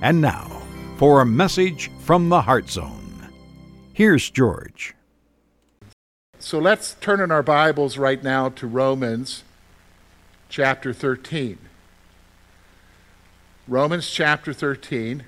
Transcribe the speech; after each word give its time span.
And 0.00 0.20
now, 0.22 0.62
for 0.96 1.20
a 1.20 1.26
message 1.26 1.90
from 1.98 2.30
the 2.30 2.40
Heart 2.40 2.70
Zone. 2.70 3.28
Here's 3.92 4.30
George. 4.30 4.94
So 6.38 6.58
let's 6.58 6.94
turn 6.94 7.20
in 7.20 7.30
our 7.30 7.42
Bibles 7.42 7.98
right 7.98 8.24
now 8.24 8.48
to 8.48 8.66
Romans 8.66 9.44
chapter 10.48 10.92
13. 10.92 11.58
Romans 13.66 14.08
chapter 14.08 14.52
13. 14.52 15.24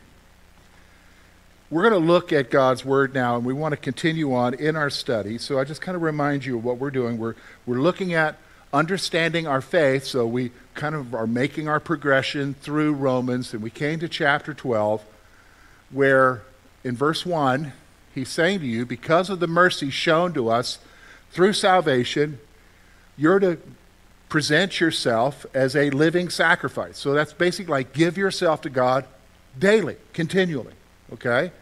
We're 1.69 1.88
going 1.88 2.02
to 2.02 2.06
look 2.06 2.33
at 2.33 2.51
God's 2.51 2.84
Word 2.84 3.15
now, 3.15 3.37
and 3.37 3.45
we 3.45 3.52
want 3.52 3.73
to 3.73 3.77
continue 3.77 4.34
on 4.34 4.55
in 4.55 4.77
our 4.77 4.91
study. 4.91 5.38
So 5.38 5.59
I 5.59 5.65
just 5.65 5.80
kind 5.80 5.95
of 5.95 6.02
remind 6.02 6.45
you 6.45 6.56
of 6.56 6.65
what 6.65 6.79
we're 6.79 6.91
doing. 6.91 7.19
We're, 7.19 7.34
we're 7.66 7.80
looking 7.80 8.15
at 8.15 8.38
understanding 8.73 9.46
our 9.46 9.60
faith, 9.60 10.05
so 10.05 10.27
we 10.27 10.52
kind 10.74 10.95
of 10.95 11.15
are 11.15 11.27
making 11.27 11.68
our 11.68 11.80
progression 11.80 12.55
through 12.55 12.95
Romans, 12.95 13.52
and 13.52 13.62
we 13.62 13.71
came 13.71 14.01
to 14.01 14.09
chapter 14.09 14.55
12, 14.55 15.05
where 15.91 16.43
in 16.82 16.96
verse 16.96 17.27
1, 17.27 17.73
he's 18.15 18.29
saying 18.29 18.60
to 18.60 18.66
you, 18.66 18.87
because 18.87 19.29
of 19.29 19.38
the 19.38 19.46
mercy 19.46 19.91
shown 19.91 20.32
to 20.32 20.48
us 20.48 20.79
through 21.30 21.52
salvation, 21.52 22.41
you're 23.16 23.38
to 23.38 23.59
present 24.30 24.80
yourself 24.80 25.45
as 25.52 25.77
a 25.77 25.91
living 25.91 26.30
sacrifice. 26.30 26.96
So 26.96 27.13
that's 27.13 27.35
basically 27.35 27.73
like 27.73 27.93
give 27.93 28.16
yourself 28.16 28.63
to 28.63 28.71
God 28.71 29.05
daily, 29.59 29.96
continually. 30.15 30.73
Okay? 31.13 31.52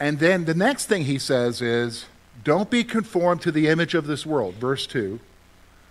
And 0.00 0.18
then 0.18 0.46
the 0.46 0.54
next 0.54 0.86
thing 0.86 1.04
he 1.04 1.18
says 1.18 1.62
is 1.62 2.06
don't 2.42 2.70
be 2.70 2.82
conformed 2.82 3.42
to 3.42 3.52
the 3.52 3.68
image 3.68 3.94
of 3.94 4.08
this 4.08 4.26
world, 4.26 4.54
verse 4.54 4.86
2, 4.86 5.20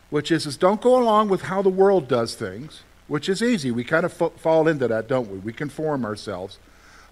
which 0.09 0.31
is, 0.31 0.45
is 0.45 0.57
don't 0.57 0.81
go 0.81 1.01
along 1.01 1.29
with 1.29 1.43
how 1.43 1.61
the 1.61 1.69
world 1.69 2.09
does 2.09 2.35
things, 2.35 2.81
which 3.07 3.29
is 3.29 3.41
easy. 3.41 3.71
We 3.71 3.85
kind 3.85 4.05
of 4.05 4.11
fall 4.11 4.67
into 4.67 4.87
that, 4.87 5.07
don't 5.07 5.31
we? 5.31 5.37
We 5.37 5.53
conform 5.53 6.03
ourselves. 6.03 6.57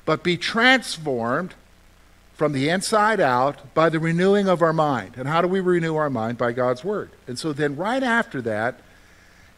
But 0.03 0.23
be 0.23 0.36
transformed 0.36 1.53
from 2.40 2.54
the 2.54 2.70
inside 2.70 3.20
out 3.20 3.73
by 3.73 3.90
the 3.90 4.00
renewing 4.00 4.48
of 4.48 4.62
our 4.62 4.72
mind. 4.72 5.16
And 5.18 5.28
how 5.28 5.42
do 5.42 5.48
we 5.50 5.59
renew 5.59 5.98
our 5.98 6.09
mind? 6.09 6.38
By 6.38 6.54
God's 6.54 6.86
Word. 6.86 7.09
And 7.28 7.38
so 7.38 7.52
then, 7.52 7.76
right 7.76 8.02
after 8.02 8.42
that, 8.44 8.80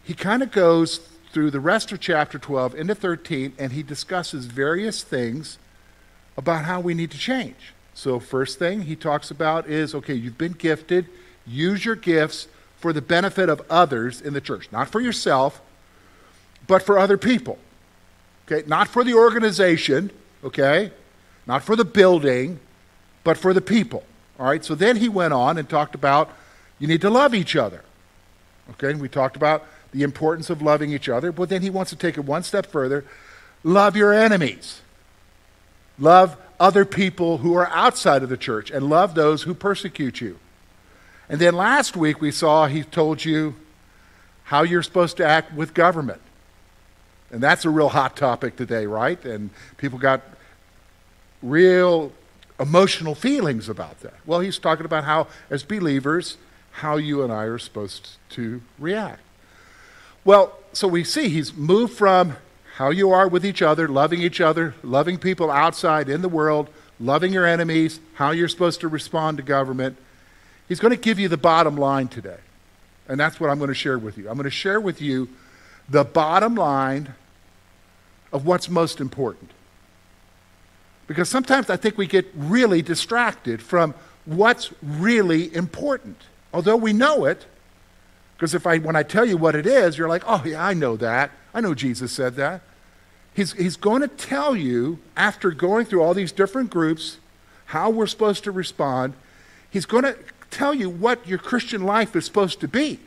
he 0.04 0.16
kind 0.16 0.42
of 0.42 0.52
goes 0.52 0.98
through 1.32 1.52
the 1.52 1.60
rest 1.60 1.92
of 1.92 2.00
chapter 2.00 2.40
12 2.40 2.74
into 2.74 2.96
13, 2.96 3.54
and 3.60 3.72
he 3.72 3.84
discusses 3.84 4.48
various 4.48 5.04
things 5.04 5.60
about 6.36 6.66
how 6.66 6.80
we 6.80 6.96
need 6.96 7.12
to 7.12 7.20
change. 7.20 7.74
So, 7.94 8.20
first 8.20 8.58
thing 8.58 8.82
he 8.82 8.96
talks 8.96 9.30
about 9.30 9.68
is 9.68 9.94
okay, 9.94 10.16
you've 10.16 10.40
been 10.40 10.54
gifted, 10.54 11.06
use 11.46 11.86
your 11.86 11.96
gifts 11.96 12.48
for 12.78 12.92
the 12.94 13.02
benefit 13.02 13.48
of 13.48 13.62
others 13.70 14.22
in 14.22 14.34
the 14.34 14.42
church, 14.42 14.70
not 14.72 14.90
for 14.90 15.00
yourself, 15.00 15.62
but 16.66 16.82
for 16.82 16.98
other 16.98 17.20
people. 17.20 17.60
Okay, 18.48 18.68
not 18.68 18.88
for 18.88 19.04
the 19.04 19.14
organization, 19.14 20.10
okay, 20.44 20.92
not 21.46 21.62
for 21.62 21.76
the 21.76 21.86
building, 21.86 22.60
but 23.24 23.38
for 23.38 23.54
the 23.54 23.62
people. 23.62 24.04
All 24.40 24.48
right, 24.48 24.64
so 24.64 24.76
then 24.76 24.98
he 24.98 25.10
went 25.10 25.34
on 25.34 25.58
and 25.58 25.70
talked 25.70 25.96
about 25.96 26.30
you 26.80 26.88
need 26.88 27.02
to 27.02 27.10
love 27.10 27.36
each 27.36 27.56
other. 27.56 27.84
Okay, 28.72 28.94
we 28.94 29.08
talked 29.08 29.36
about 29.36 29.66
the 29.92 30.04
importance 30.04 30.50
of 30.50 30.62
loving 30.62 30.92
each 30.92 31.10
other, 31.10 31.32
but 31.32 31.50
then 31.50 31.62
he 31.62 31.70
wants 31.70 31.92
to 31.92 31.98
take 31.98 32.18
it 32.18 32.22
one 32.22 32.44
step 32.44 32.66
further 32.66 33.06
love 33.64 33.96
your 33.96 34.12
enemies, 34.12 34.82
love 36.00 36.36
other 36.60 36.84
people 36.84 37.40
who 37.40 37.54
are 37.54 37.68
outside 37.68 38.24
of 38.24 38.30
the 38.30 38.38
church, 38.38 38.72
and 38.72 38.90
love 38.90 39.14
those 39.14 39.44
who 39.44 39.54
persecute 39.54 40.20
you. 40.20 40.40
And 41.30 41.40
then 41.40 41.56
last 41.56 41.96
week 41.96 42.20
we 42.20 42.32
saw 42.32 42.66
he 42.66 42.84
told 42.84 43.24
you 43.24 43.56
how 44.46 44.64
you're 44.64 44.84
supposed 44.84 45.18
to 45.18 45.26
act 45.26 45.54
with 45.54 45.74
government. 45.74 46.22
And 47.32 47.42
that's 47.42 47.64
a 47.64 47.70
real 47.70 47.90
hot 47.90 48.18
topic 48.18 48.58
today, 48.58 48.86
right? 48.86 49.24
And 49.24 49.52
people 49.78 49.98
got 49.98 50.22
real 51.42 52.12
emotional 52.62 53.16
feelings 53.16 53.68
about 53.68 54.00
that. 54.02 54.14
Well, 54.26 54.40
he's 54.40 54.60
talking 54.60 54.86
about 54.86 55.04
how, 55.04 55.28
as 55.50 55.64
believers, 55.64 56.38
how 56.72 56.98
you 56.98 57.24
and 57.24 57.34
I 57.34 57.44
are 57.44 57.58
supposed 57.58 58.12
to 58.32 58.62
react. 58.80 59.22
Well, 60.24 60.58
so 60.72 60.88
we 60.88 61.04
see 61.04 61.30
he's 61.30 61.54
moved 61.54 61.94
from 61.94 62.38
how 62.76 62.92
you 62.92 63.12
are 63.12 63.28
with 63.28 63.46
each 63.46 63.62
other, 63.62 63.88
loving 63.88 64.22
each 64.22 64.40
other, 64.40 64.76
loving 64.84 65.18
people 65.18 65.50
outside 65.50 66.08
in 66.08 66.22
the 66.22 66.30
world, 66.30 66.70
loving 67.00 67.34
your 67.34 67.46
enemies, 67.46 68.00
how 68.14 68.32
you're 68.32 68.48
supposed 68.48 68.80
to 68.82 68.88
respond 68.88 69.38
to 69.38 69.44
government. 69.44 69.98
He's 70.70 70.80
going 70.80 70.92
to 70.92 71.00
give 71.00 71.20
you 71.20 71.28
the 71.28 71.38
bottom 71.38 71.76
line 71.76 72.08
today. 72.08 72.38
And 73.08 73.20
that's 73.20 73.40
what 73.40 73.50
I'm 73.50 73.58
going 73.58 73.70
to 73.70 73.74
share 73.74 73.98
with 73.98 74.18
you. 74.18 74.30
I'm 74.30 74.36
going 74.36 74.46
to 74.46 74.50
share 74.50 74.80
with 74.80 75.02
you 75.02 75.28
the 75.90 76.06
bottom 76.06 76.56
line 76.56 77.16
of 78.32 78.46
what's 78.46 78.70
most 78.70 79.02
important. 79.02 79.52
Because 81.12 81.28
sometimes 81.28 81.70
I 81.70 81.76
think 81.76 81.98
we 81.98 82.08
get 82.08 82.26
really 82.34 82.82
distracted 82.82 83.62
from 83.62 83.94
what's 84.24 84.72
really 84.82 85.54
important. 85.54 86.16
Although 86.54 86.78
we 86.78 86.94
know 86.94 87.26
it, 87.26 87.46
because 88.38 88.56
if 88.56 88.66
I, 88.66 88.78
when 88.78 88.96
I 88.96 89.04
tell 89.04 89.26
you 89.26 89.36
what 89.36 89.54
it 89.54 89.68
is, 89.68 89.98
you're 89.98 90.08
like, 90.08 90.24
oh, 90.26 90.42
yeah, 90.46 90.66
I 90.66 90.74
know 90.74 90.96
that. 90.96 91.32
I 91.54 91.60
know 91.60 91.74
Jesus 91.74 92.14
said 92.14 92.36
that. 92.36 92.62
He's, 93.34 93.52
he's 93.52 93.76
going 93.76 94.02
to 94.02 94.08
tell 94.08 94.56
you, 94.56 95.00
after 95.18 95.52
going 95.52 95.86
through 95.86 96.02
all 96.02 96.14
these 96.14 96.32
different 96.32 96.70
groups, 96.70 97.18
how 97.66 97.90
we're 97.90 98.08
supposed 98.08 98.46
to 98.46 98.52
respond. 98.52 99.14
He's 99.70 99.86
going 99.86 100.06
to 100.06 100.16
tell 100.50 100.74
you 100.74 100.90
what 100.90 101.28
your 101.28 101.40
Christian 101.40 101.84
life 101.84 102.16
is 102.16 102.24
supposed 102.24 102.62
to 102.62 102.70
be. 102.70 103.00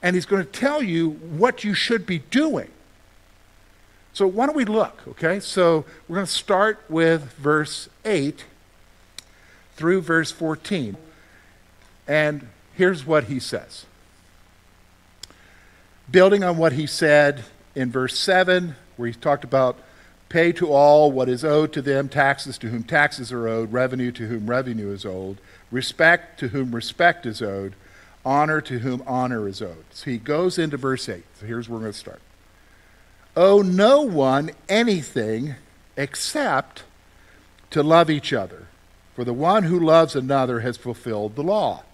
And 0.00 0.14
he's 0.14 0.26
going 0.26 0.44
to 0.44 0.50
tell 0.52 0.80
you 0.80 1.10
what 1.10 1.64
you 1.64 1.74
should 1.74 2.06
be 2.06 2.20
doing. 2.20 2.70
So 4.12 4.26
why 4.26 4.46
don't 4.46 4.56
we 4.56 4.64
look, 4.64 5.00
okay? 5.08 5.38
So 5.40 5.84
we're 6.08 6.16
going 6.16 6.26
to 6.26 6.32
start 6.32 6.82
with 6.88 7.32
verse 7.34 7.88
8 8.04 8.44
through 9.76 10.00
verse 10.00 10.32
14. 10.32 10.96
And 12.08 12.48
here's 12.74 13.06
what 13.06 13.24
he 13.24 13.38
says. 13.38 13.86
Building 16.10 16.42
on 16.42 16.56
what 16.56 16.72
he 16.72 16.86
said 16.86 17.44
in 17.74 17.92
verse 17.92 18.18
7, 18.18 18.74
where 18.96 19.08
he 19.08 19.14
talked 19.14 19.44
about 19.44 19.78
pay 20.28 20.52
to 20.52 20.72
all 20.72 21.12
what 21.12 21.28
is 21.28 21.44
owed 21.44 21.72
to 21.74 21.82
them, 21.82 22.08
taxes 22.08 22.58
to 22.58 22.68
whom 22.68 22.82
taxes 22.82 23.30
are 23.30 23.46
owed, 23.46 23.72
revenue 23.72 24.10
to 24.12 24.26
whom 24.26 24.48
revenue 24.48 24.90
is 24.90 25.06
owed, 25.06 25.38
respect 25.70 26.40
to 26.40 26.48
whom 26.48 26.74
respect 26.74 27.24
is 27.24 27.40
owed, 27.40 27.74
honor 28.24 28.60
to 28.60 28.80
whom 28.80 29.02
honor 29.06 29.46
is 29.46 29.62
owed. 29.62 29.84
So 29.90 30.10
he 30.10 30.18
goes 30.18 30.58
into 30.58 30.76
verse 30.76 31.08
8. 31.08 31.22
So 31.38 31.46
here's 31.46 31.68
where 31.68 31.76
we're 31.76 31.84
going 31.84 31.92
to 31.92 31.98
start 31.98 32.20
owe 33.38 33.62
no 33.62 34.02
one 34.02 34.50
anything 34.68 35.54
except 35.96 36.82
to 37.70 37.84
love 37.84 38.10
each 38.10 38.32
other. 38.32 38.66
For 39.14 39.22
the 39.24 39.32
one 39.32 39.62
who 39.62 39.78
loves 39.78 40.16
another 40.16 40.60
has 40.60 40.76
fulfilled 40.76 41.36
the 41.36 41.44
law. 41.44 41.84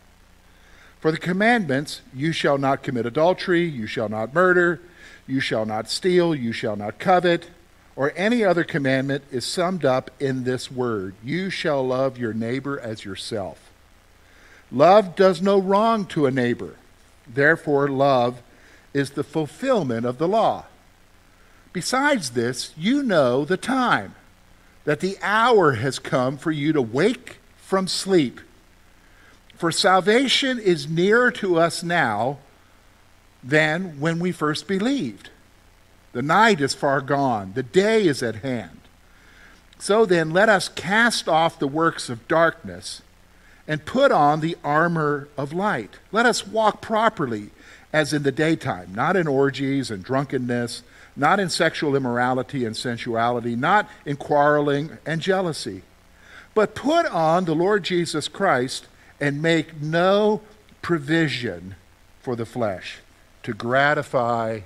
For 1.01 1.13
the 1.13 1.19
commandments, 1.19 2.01
you 2.15 2.33
shall 2.33 2.57
not 2.57 2.83
commit 2.83 3.05
adultery, 3.05 3.65
you 3.65 3.87
shall 3.87 4.09
not 4.09 4.33
murder, 4.35 4.81
you 5.27 5.39
shall 5.39 5.67
not 5.67 5.91
steal, 5.91 6.35
you 6.35 6.51
shall 6.51 6.77
not 6.77 6.99
covet, 6.99 7.51
or 7.95 8.15
any 8.17 8.43
other 8.43 8.65
commandment 8.65 9.23
is 9.31 9.45
summed 9.45 9.85
up 9.85 10.11
in 10.19 10.45
this 10.45 10.71
word 10.71 11.15
you 11.23 11.51
shall 11.51 11.87
love 11.87 12.17
your 12.17 12.33
neighbor 12.33 12.81
as 12.81 13.05
yourself. 13.05 13.71
Love 14.73 15.15
does 15.15 15.43
no 15.43 15.59
wrong 15.59 16.07
to 16.07 16.25
a 16.25 16.31
neighbor. 16.31 16.77
Therefore, 17.27 17.87
love 17.89 18.41
is 18.95 19.11
the 19.11 19.23
fulfillment 19.23 20.07
of 20.07 20.17
the 20.17 20.27
law. 20.27 20.65
Besides 21.75 22.31
this, 22.31 22.73
you 22.77 23.03
know 23.03 23.45
the 23.45 23.57
time, 23.57 24.15
that 24.85 25.01
the 25.01 25.19
hour 25.21 25.73
has 25.73 25.99
come 25.99 26.39
for 26.39 26.53
you 26.53 26.73
to 26.73 26.81
wake 26.81 27.39
from 27.57 27.89
sleep. 27.89 28.41
For 29.57 29.73
salvation 29.73 30.61
is 30.61 30.89
nearer 30.89 31.33
to 31.33 31.59
us 31.59 31.83
now 31.83 32.39
than 33.43 33.99
when 33.99 34.21
we 34.21 34.31
first 34.31 34.69
believed. 34.69 35.31
The 36.13 36.23
night 36.23 36.61
is 36.61 36.75
far 36.75 37.01
gone, 37.01 37.55
the 37.55 37.65
day 37.65 38.07
is 38.07 38.23
at 38.23 38.37
hand. 38.37 38.81
So 39.81 40.07
then, 40.07 40.31
let 40.31 40.49
us 40.49 40.69
cast 40.69 41.29
off 41.29 41.59
the 41.59 41.67
works 41.67 42.09
of 42.09 42.29
darkness 42.29 43.03
and 43.67 43.85
put 43.85 44.13
on 44.13 44.41
the 44.41 44.57
armor 44.63 45.29
of 45.37 45.53
light. 45.53 45.99
Let 46.13 46.25
us 46.25 46.47
walk 46.47 46.81
properly 46.81 47.51
as 47.93 48.13
in 48.13 48.23
the 48.23 48.31
daytime, 48.31 48.95
not 48.95 49.17
in 49.17 49.27
orgies 49.27 49.91
and 49.91 50.05
drunkenness 50.05 50.85
not 51.17 51.39
in 51.41 51.49
sexual 51.49 51.95
immorality 51.95 52.65
and 52.65 52.77
sensuality, 52.77 53.55
not 53.57 53.89
in 54.05 54.17
quarreling 54.17 54.99
and 55.07 55.21
jealousy, 55.21 55.83
but 56.55 56.75
put 56.75 57.07
on 57.07 57.45
the 57.45 57.55
Lord 57.55 57.85
Jesus 57.85 58.29
Christ 58.29 58.87
and 59.21 59.41
make 59.41 59.81
no 59.81 60.43
provision 60.83 61.77
for 62.21 62.37
the 62.37 62.47
flesh 62.47 62.99
to 63.43 63.53
gratify 63.53 64.61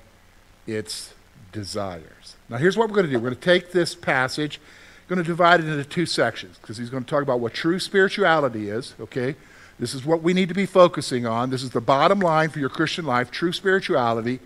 its 0.65 1.13
desires. 1.51 2.35
Now, 2.47 2.57
here's 2.57 2.77
what 2.77 2.89
we're 2.89 2.95
going 2.95 3.07
to 3.07 3.11
do 3.11 3.19
we're 3.19 3.29
going 3.29 3.35
to 3.35 3.41
take 3.41 3.71
this 3.71 3.95
passage, 3.95 4.59
going 5.07 5.17
to 5.17 5.23
divide 5.23 5.59
it 5.59 5.67
into 5.67 5.83
two 5.83 6.05
sections 6.05 6.57
because 6.61 6.77
he's 6.77 6.89
going 6.89 7.03
to 7.03 7.09
talk 7.09 7.23
about 7.23 7.39
what 7.39 7.53
true 7.53 7.79
spirituality 7.79 8.69
is, 8.69 8.93
okay? 8.99 9.35
This 9.79 9.93
is 9.93 10.05
what 10.05 10.21
we 10.21 10.33
need 10.33 10.49
to 10.49 10.55
be 10.55 10.65
focusing 10.65 11.25
on. 11.25 11.49
This 11.49 11.63
is 11.63 11.69
the 11.71 11.81
bottom 11.81 12.19
line 12.19 12.49
for 12.49 12.59
your 12.59 12.69
Christian 12.69 13.05
life, 13.05 13.31
true 13.31 13.53
spirituality. 13.53 14.39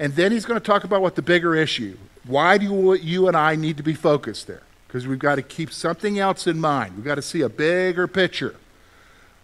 And 0.00 0.14
then 0.14 0.32
he's 0.32 0.46
going 0.46 0.58
to 0.58 0.64
talk 0.64 0.84
about 0.84 1.02
what 1.02 1.14
the 1.14 1.22
bigger 1.22 1.54
issue. 1.54 1.98
Why 2.26 2.56
do 2.56 2.98
you 3.02 3.28
and 3.28 3.36
I 3.36 3.54
need 3.54 3.76
to 3.76 3.82
be 3.82 3.92
focused 3.92 4.46
there? 4.46 4.62
Because 4.88 5.06
we've 5.06 5.18
got 5.18 5.34
to 5.34 5.42
keep 5.42 5.70
something 5.70 6.18
else 6.18 6.46
in 6.46 6.58
mind. 6.58 6.96
We've 6.96 7.04
got 7.04 7.16
to 7.16 7.22
see 7.22 7.42
a 7.42 7.50
bigger 7.50 8.08
picture, 8.08 8.56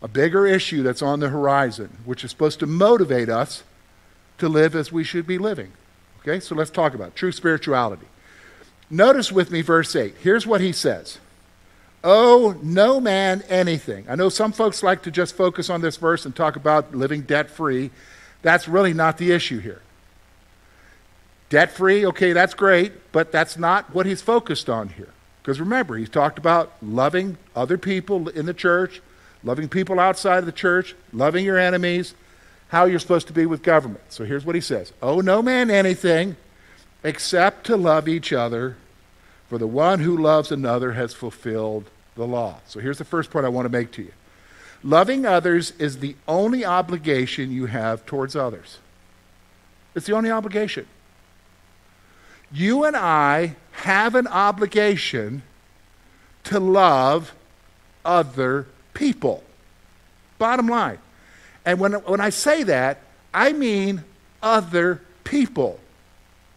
a 0.01 0.09
bigger 0.09 0.47
issue 0.47 0.83
that's 0.83 1.03
on 1.03 1.21
the 1.21 1.29
horizon, 1.29 1.99
which 2.07 2.25
is 2.25 2.31
supposed 2.31 2.59
to 2.61 2.67
motivate 2.67 3.29
us 3.29 3.65
to 4.39 4.49
live 4.49 4.75
as 4.75 4.91
we 4.91 5.05
should 5.05 5.27
be 5.27 5.37
living. 5.37 5.73
Okay, 6.21 6.41
so 6.41 6.55
let's 6.55 6.71
talk 6.71 6.95
about 6.95 7.09
it. 7.09 7.17
true 7.17 7.33
spirituality. 7.33 8.07
Notice 8.89 9.31
with 9.31 9.51
me 9.51 9.61
verse 9.61 9.95
8. 9.95 10.15
Here's 10.23 10.47
what 10.47 10.63
he 10.63 10.73
says 10.73 11.19
Owe 12.03 12.59
no 12.63 12.99
man 12.99 13.45
anything. 13.51 14.07
I 14.09 14.15
know 14.15 14.31
some 14.31 14.53
folks 14.53 14.83
like 14.83 15.03
to 15.03 15.11
just 15.11 15.37
focus 15.37 15.69
on 15.69 15.83
this 15.83 15.99
verse 15.99 16.25
and 16.25 16.35
talk 16.35 16.57
about 16.57 16.95
living 16.95 17.23
debt 17.23 17.51
free. 17.51 17.91
That's 18.41 18.67
really 18.67 18.95
not 18.95 19.19
the 19.19 19.33
issue 19.33 19.59
here. 19.59 19.83
Debt 21.49 21.73
free, 21.73 22.05
okay, 22.07 22.33
that's 22.33 22.55
great, 22.55 23.13
but 23.13 23.31
that's 23.31 23.57
not 23.57 23.95
what 23.95 24.07
he's 24.07 24.23
focused 24.23 24.69
on 24.69 24.89
here. 24.89 25.11
Because 25.43 25.61
remember, 25.61 25.97
he's 25.97 26.09
talked 26.09 26.39
about 26.39 26.73
loving 26.83 27.39
other 27.55 27.79
people 27.79 28.29
in 28.29 28.47
the 28.47 28.55
church, 28.55 29.01
loving 29.45 29.69
people 29.69 30.01
outside 30.01 30.39
of 30.39 30.47
the 30.47 30.53
church, 30.53 30.97
loving 31.13 31.45
your 31.45 31.59
enemies, 31.59 32.15
how 32.69 32.85
you're 32.85 32.99
supposed 32.99 33.29
to 33.29 33.33
be 33.33 33.47
with 33.47 33.63
government. 33.63 34.03
So 34.09 34.25
here's 34.25 34.45
what 34.45 34.57
he 34.57 34.61
says 34.61 34.93
Owe 35.01 35.21
no 35.21 35.41
man 35.43 35.71
anything 35.71 36.37
except 37.05 37.67
to 37.67 37.77
love 37.77 38.09
each 38.09 38.33
other, 38.33 38.77
for 39.49 39.59
the 39.59 39.67
one 39.69 40.01
who 40.01 40.17
loves 40.17 40.51
another 40.51 40.93
has 40.93 41.15
fulfilled 41.15 41.89
the 42.17 42.27
law. 42.27 42.59
So 42.67 42.81
here's 42.81 42.99
the 42.99 43.05
first 43.05 43.31
point 43.31 43.47
I 43.47 43.51
want 43.51 43.67
to 43.67 43.71
make 43.71 43.93
to 43.93 44.03
you 44.03 44.13
loving 44.83 45.25
others 45.25 45.73
is 45.79 45.99
the 45.99 46.17
only 46.27 46.65
obligation 46.65 47.53
you 47.53 47.67
have 47.67 48.05
towards 48.05 48.35
others. 48.35 48.79
It's 49.95 50.07
the 50.07 50.15
only 50.15 50.31
obligation. 50.31 50.87
You 52.53 52.85
and 52.85 52.97
I 52.97 53.57
have 53.73 54.15
an 54.15 54.27
obligation 54.27 55.43
to 56.45 56.61
love 56.61 57.35
other 58.05 58.67
people. 58.95 59.43
Bottom 60.39 60.69
line. 60.69 60.99
And 61.65 61.81
when, 61.81 61.93
when 61.93 62.21
I 62.21 62.31
say 62.31 62.63
that, 62.63 63.01
I 63.35 63.53
mean 63.53 64.05
other 64.43 65.03
people. 65.25 65.81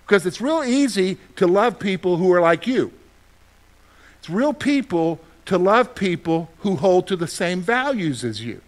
Because 0.05 0.25
it's 0.25 0.39
real 0.39 0.63
easy 0.63 1.17
to 1.35 1.47
love 1.47 1.79
people 1.79 2.17
who 2.17 2.31
are 2.31 2.41
like 2.41 2.67
you. 2.67 2.93
It's 4.19 4.29
real 4.29 4.53
people 4.53 5.19
to 5.45 5.57
love 5.57 5.95
people 5.95 6.49
who 6.59 6.75
hold 6.75 7.07
to 7.07 7.15
the 7.15 7.27
same 7.27 7.61
values 7.61 8.23
as 8.23 8.43
you. 8.43 8.61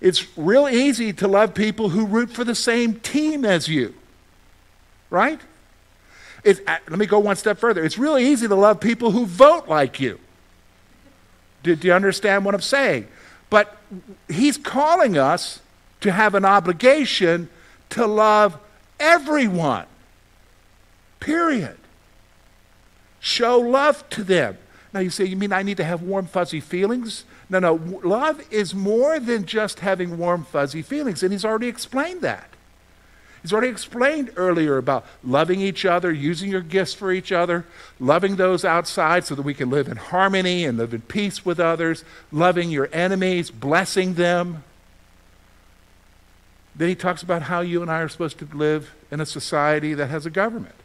It's 0.00 0.36
real 0.36 0.68
easy 0.68 1.12
to 1.14 1.28
love 1.28 1.54
people 1.54 1.90
who 1.90 2.04
root 2.04 2.30
for 2.30 2.44
the 2.44 2.54
same 2.54 3.00
team 3.00 3.44
as 3.44 3.68
you. 3.68 3.94
Right? 5.08 5.40
It's, 6.44 6.60
uh, 6.66 6.78
let 6.88 6.98
me 6.98 7.06
go 7.06 7.18
one 7.18 7.36
step 7.36 7.58
further. 7.58 7.84
It's 7.84 7.98
really 7.98 8.26
easy 8.26 8.48
to 8.48 8.54
love 8.54 8.80
people 8.80 9.12
who 9.12 9.26
vote 9.26 9.68
like 9.68 10.00
you. 10.00 10.18
Do, 11.62 11.76
do 11.76 11.86
you 11.88 11.94
understand 11.94 12.44
what 12.44 12.54
I'm 12.54 12.60
saying? 12.60 13.06
But 13.48 13.76
he's 14.28 14.56
calling 14.56 15.16
us 15.16 15.60
to 16.00 16.10
have 16.10 16.34
an 16.34 16.44
obligation 16.44 17.48
to 17.90 18.06
love 18.06 18.58
everyone. 18.98 19.86
Period. 21.20 21.76
Show 23.20 23.58
love 23.58 24.08
to 24.10 24.24
them. 24.24 24.58
Now 24.92 25.00
you 25.00 25.10
say, 25.10 25.24
you 25.24 25.36
mean 25.36 25.52
I 25.52 25.62
need 25.62 25.76
to 25.76 25.84
have 25.84 26.02
warm, 26.02 26.26
fuzzy 26.26 26.60
feelings? 26.60 27.24
No, 27.48 27.60
no. 27.60 27.74
Love 28.02 28.42
is 28.50 28.74
more 28.74 29.20
than 29.20 29.44
just 29.44 29.80
having 29.80 30.18
warm, 30.18 30.44
fuzzy 30.44 30.82
feelings. 30.82 31.22
And 31.22 31.32
he's 31.32 31.44
already 31.44 31.68
explained 31.68 32.22
that. 32.22 32.51
He's 33.42 33.52
already 33.52 33.68
explained 33.68 34.30
earlier 34.36 34.78
about 34.78 35.04
loving 35.24 35.60
each 35.60 35.84
other, 35.84 36.12
using 36.12 36.50
your 36.50 36.60
gifts 36.60 36.94
for 36.94 37.10
each 37.10 37.32
other, 37.32 37.64
loving 37.98 38.36
those 38.36 38.64
outside 38.64 39.24
so 39.24 39.34
that 39.34 39.42
we 39.42 39.52
can 39.52 39.68
live 39.68 39.88
in 39.88 39.96
harmony 39.96 40.64
and 40.64 40.78
live 40.78 40.94
in 40.94 41.00
peace 41.02 41.44
with 41.44 41.58
others, 41.58 42.04
loving 42.30 42.70
your 42.70 42.88
enemies, 42.92 43.50
blessing 43.50 44.14
them. 44.14 44.62
Then 46.76 46.88
he 46.88 46.94
talks 46.94 47.22
about 47.22 47.42
how 47.42 47.60
you 47.60 47.82
and 47.82 47.90
I 47.90 47.98
are 47.98 48.08
supposed 48.08 48.38
to 48.38 48.48
live 48.54 48.94
in 49.10 49.20
a 49.20 49.26
society 49.26 49.92
that 49.94 50.06
has 50.06 50.24
a 50.24 50.30
government. 50.30 50.76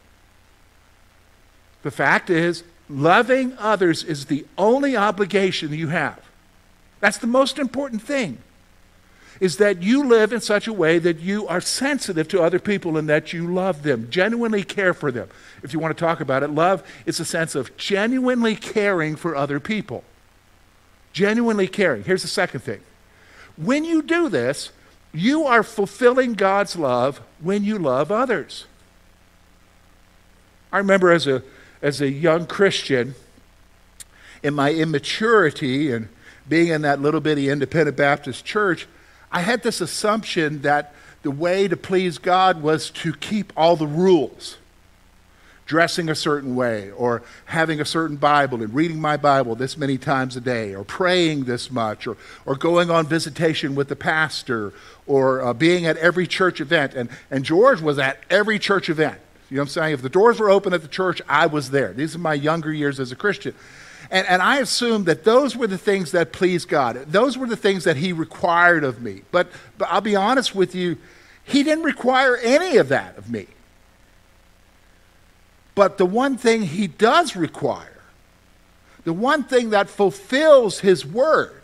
The 1.84 1.92
fact 1.92 2.28
is, 2.28 2.64
loving 2.88 3.56
others 3.58 4.02
is 4.02 4.26
the 4.26 4.44
only 4.58 4.96
obligation 4.96 5.72
you 5.72 5.88
have. 5.88 6.20
That's 6.98 7.18
the 7.18 7.28
most 7.28 7.60
important 7.60 8.02
thing 8.02 8.38
is 9.40 9.58
that 9.58 9.82
you 9.82 10.04
live 10.04 10.32
in 10.32 10.40
such 10.40 10.66
a 10.66 10.72
way 10.72 10.98
that 10.98 11.20
you 11.20 11.46
are 11.46 11.60
sensitive 11.60 12.28
to 12.28 12.42
other 12.42 12.58
people 12.58 12.96
and 12.96 13.08
that 13.08 13.32
you 13.32 13.52
love 13.52 13.82
them, 13.82 14.08
genuinely 14.10 14.64
care 14.64 14.92
for 14.92 15.12
them. 15.12 15.28
If 15.62 15.72
you 15.72 15.78
want 15.78 15.96
to 15.96 16.00
talk 16.00 16.20
about 16.20 16.42
it, 16.42 16.50
love 16.50 16.82
is 17.06 17.20
a 17.20 17.24
sense 17.24 17.54
of 17.54 17.76
genuinely 17.76 18.56
caring 18.56 19.16
for 19.16 19.36
other 19.36 19.60
people. 19.60 20.04
Genuinely 21.12 21.68
caring. 21.68 22.04
Here's 22.04 22.22
the 22.22 22.28
second 22.28 22.60
thing. 22.60 22.80
When 23.56 23.84
you 23.84 24.02
do 24.02 24.28
this, 24.28 24.70
you 25.12 25.44
are 25.44 25.62
fulfilling 25.62 26.34
God's 26.34 26.76
love 26.76 27.20
when 27.40 27.64
you 27.64 27.78
love 27.78 28.10
others. 28.10 28.66
I 30.72 30.78
remember 30.78 31.10
as 31.10 31.26
a, 31.26 31.42
as 31.80 32.00
a 32.00 32.10
young 32.10 32.46
Christian, 32.46 33.14
in 34.42 34.54
my 34.54 34.72
immaturity 34.72 35.90
and 35.92 36.08
being 36.48 36.68
in 36.68 36.82
that 36.82 37.00
little 37.00 37.20
bitty 37.20 37.48
independent 37.48 37.96
Baptist 37.96 38.44
church, 38.44 38.86
I 39.30 39.40
had 39.40 39.62
this 39.62 39.80
assumption 39.80 40.62
that 40.62 40.94
the 41.22 41.30
way 41.30 41.68
to 41.68 41.76
please 41.76 42.18
God 42.18 42.62
was 42.62 42.90
to 42.90 43.12
keep 43.12 43.52
all 43.56 43.76
the 43.76 43.86
rules. 43.86 44.56
Dressing 45.66 46.08
a 46.08 46.14
certain 46.14 46.56
way, 46.56 46.90
or 46.92 47.22
having 47.44 47.78
a 47.78 47.84
certain 47.84 48.16
Bible 48.16 48.62
and 48.62 48.74
reading 48.74 48.98
my 48.98 49.18
Bible 49.18 49.54
this 49.54 49.76
many 49.76 49.98
times 49.98 50.34
a 50.34 50.40
day, 50.40 50.74
or 50.74 50.82
praying 50.82 51.44
this 51.44 51.70
much, 51.70 52.06
or, 52.06 52.16
or 52.46 52.56
going 52.56 52.90
on 52.90 53.06
visitation 53.06 53.74
with 53.74 53.88
the 53.88 53.96
pastor, 53.96 54.72
or 55.06 55.42
uh, 55.42 55.52
being 55.52 55.84
at 55.84 55.98
every 55.98 56.26
church 56.26 56.62
event. 56.62 56.94
And, 56.94 57.10
and 57.30 57.44
George 57.44 57.82
was 57.82 57.98
at 57.98 58.18
every 58.30 58.58
church 58.58 58.88
event. 58.88 59.18
You 59.50 59.56
know 59.56 59.62
what 59.62 59.66
I'm 59.66 59.68
saying? 59.72 59.92
If 59.92 60.00
the 60.00 60.08
doors 60.08 60.40
were 60.40 60.48
open 60.48 60.72
at 60.72 60.80
the 60.80 60.88
church, 60.88 61.20
I 61.28 61.44
was 61.44 61.70
there. 61.70 61.92
These 61.92 62.14
are 62.14 62.18
my 62.18 62.32
younger 62.32 62.72
years 62.72 62.98
as 62.98 63.12
a 63.12 63.16
Christian. 63.16 63.54
And, 64.10 64.26
and 64.26 64.40
I 64.40 64.58
assumed 64.58 65.06
that 65.06 65.24
those 65.24 65.54
were 65.54 65.66
the 65.66 65.78
things 65.78 66.12
that 66.12 66.32
pleased 66.32 66.68
God. 66.68 66.96
Those 67.08 67.36
were 67.36 67.46
the 67.46 67.56
things 67.56 67.84
that 67.84 67.96
He 67.96 68.12
required 68.12 68.84
of 68.84 69.02
me. 69.02 69.22
But, 69.30 69.48
but 69.76 69.88
I'll 69.90 70.00
be 70.00 70.16
honest 70.16 70.54
with 70.54 70.74
you, 70.74 70.96
He 71.44 71.62
didn't 71.62 71.84
require 71.84 72.36
any 72.36 72.78
of 72.78 72.88
that 72.88 73.18
of 73.18 73.30
me. 73.30 73.46
But 75.74 75.98
the 75.98 76.06
one 76.06 76.38
thing 76.38 76.62
He 76.62 76.86
does 76.86 77.36
require, 77.36 78.00
the 79.04 79.12
one 79.12 79.44
thing 79.44 79.70
that 79.70 79.90
fulfills 79.90 80.80
His 80.80 81.04
word, 81.04 81.62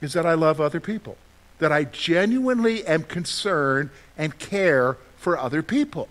is 0.00 0.14
that 0.14 0.24
I 0.24 0.34
love 0.34 0.60
other 0.60 0.80
people, 0.80 1.18
that 1.58 1.72
I 1.72 1.84
genuinely 1.84 2.86
am 2.86 3.02
concerned 3.02 3.90
and 4.16 4.38
care 4.38 4.96
for 5.18 5.38
other 5.38 5.62
people. 5.62 6.08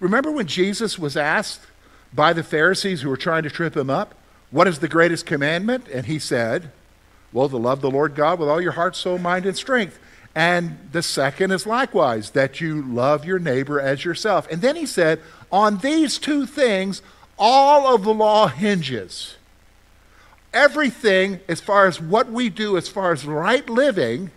Remember 0.00 0.30
when 0.32 0.46
Jesus 0.46 0.98
was 0.98 1.16
asked 1.16 1.60
by 2.12 2.32
the 2.32 2.42
Pharisees 2.42 3.02
who 3.02 3.08
were 3.08 3.16
trying 3.16 3.42
to 3.44 3.50
trip 3.50 3.76
him 3.76 3.90
up, 3.90 4.14
What 4.50 4.68
is 4.68 4.78
the 4.78 4.88
greatest 4.88 5.26
commandment? 5.26 5.86
And 5.88 6.06
he 6.06 6.18
said, 6.18 6.70
Well, 7.32 7.48
to 7.48 7.56
love 7.56 7.80
the 7.80 7.90
Lord 7.90 8.14
God 8.14 8.38
with 8.38 8.48
all 8.48 8.60
your 8.60 8.72
heart, 8.72 8.96
soul, 8.96 9.18
mind, 9.18 9.46
and 9.46 9.56
strength. 9.56 9.98
And 10.34 10.78
the 10.92 11.02
second 11.02 11.50
is 11.50 11.66
likewise, 11.66 12.30
that 12.30 12.60
you 12.60 12.82
love 12.82 13.24
your 13.24 13.38
neighbor 13.38 13.80
as 13.80 14.04
yourself. 14.04 14.46
And 14.50 14.62
then 14.62 14.76
he 14.76 14.86
said, 14.86 15.20
On 15.50 15.78
these 15.78 16.18
two 16.18 16.46
things, 16.46 17.02
all 17.38 17.94
of 17.94 18.04
the 18.04 18.14
law 18.14 18.48
hinges. 18.48 19.36
Everything, 20.52 21.40
as 21.48 21.60
far 21.60 21.86
as 21.86 22.00
what 22.00 22.30
we 22.30 22.48
do, 22.48 22.76
as 22.76 22.88
far 22.88 23.12
as 23.12 23.24
right 23.24 23.68
living 23.68 24.30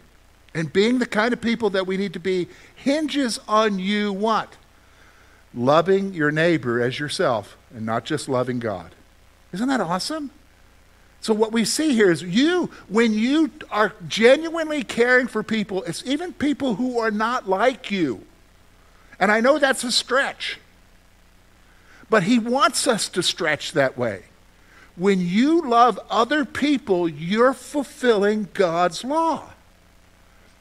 and 0.53 0.71
being 0.71 0.99
the 0.99 1.05
kind 1.05 1.33
of 1.33 1.41
people 1.41 1.71
that 1.71 1.87
we 1.87 1.97
need 1.97 2.13
to 2.13 2.19
be, 2.19 2.47
hinges 2.75 3.39
on 3.47 3.79
you 3.79 4.13
what? 4.13 4.55
Loving 5.53 6.13
your 6.13 6.31
neighbor 6.31 6.81
as 6.81 6.99
yourself 6.99 7.57
and 7.73 7.85
not 7.85 8.05
just 8.05 8.27
loving 8.27 8.59
God. 8.59 8.91
Isn't 9.51 9.67
that 9.67 9.81
awesome? 9.81 10.31
So, 11.21 11.33
what 11.33 11.53
we 11.53 11.63
see 11.63 11.93
here 11.93 12.11
is 12.11 12.21
you, 12.21 12.69
when 12.89 13.13
you 13.13 13.51
are 13.71 13.93
genuinely 14.07 14.83
caring 14.83 15.27
for 15.27 15.41
people, 15.41 15.81
it's 15.83 16.03
even 16.05 16.33
people 16.33 16.75
who 16.75 16.99
are 16.99 17.11
not 17.11 17.47
like 17.47 17.89
you. 17.91 18.25
And 19.19 19.31
I 19.31 19.39
know 19.39 19.57
that's 19.57 19.85
a 19.85 19.91
stretch, 19.91 20.59
but 22.09 22.23
He 22.23 22.39
wants 22.39 22.87
us 22.87 23.07
to 23.09 23.23
stretch 23.23 23.71
that 23.71 23.97
way. 23.97 24.23
When 24.97 25.21
you 25.21 25.61
love 25.61 25.97
other 26.09 26.43
people, 26.43 27.07
you're 27.07 27.53
fulfilling 27.53 28.49
God's 28.53 29.03
law. 29.05 29.49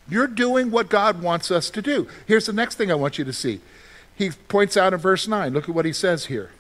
You're 0.09 0.29
doing 0.29 0.71
what 0.71 0.89
God 0.89 1.23
wants 1.23 1.51
us 1.51 1.71
to 1.71 1.83
do. 1.83 2.07
Here's 2.27 2.47
the 2.47 2.53
next 2.53 2.77
thing 2.77 2.91
I 2.91 2.95
want 2.95 3.19
you 3.19 3.25
to 3.25 3.33
see. 3.33 3.61
He 4.15 4.31
points 4.31 4.77
out 4.77 4.93
in 4.93 4.99
verse 5.01 5.27
9, 5.27 5.53
look 5.53 5.69
at 5.69 5.75
what 5.75 5.85
he 5.85 5.93
says 5.93 6.27
here. 6.27 6.51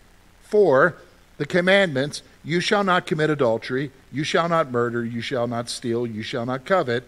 For 0.42 0.96
the 1.38 1.46
commandments, 1.46 2.22
you 2.44 2.60
shall 2.60 2.84
not 2.84 3.06
commit 3.06 3.30
adultery, 3.30 3.90
you 4.10 4.24
shall 4.24 4.48
not 4.48 4.70
murder, 4.70 5.04
you 5.04 5.20
shall 5.20 5.46
not 5.46 5.68
steal, 5.68 6.06
you 6.06 6.22
shall 6.22 6.46
not 6.46 6.64
covet. 6.64 7.04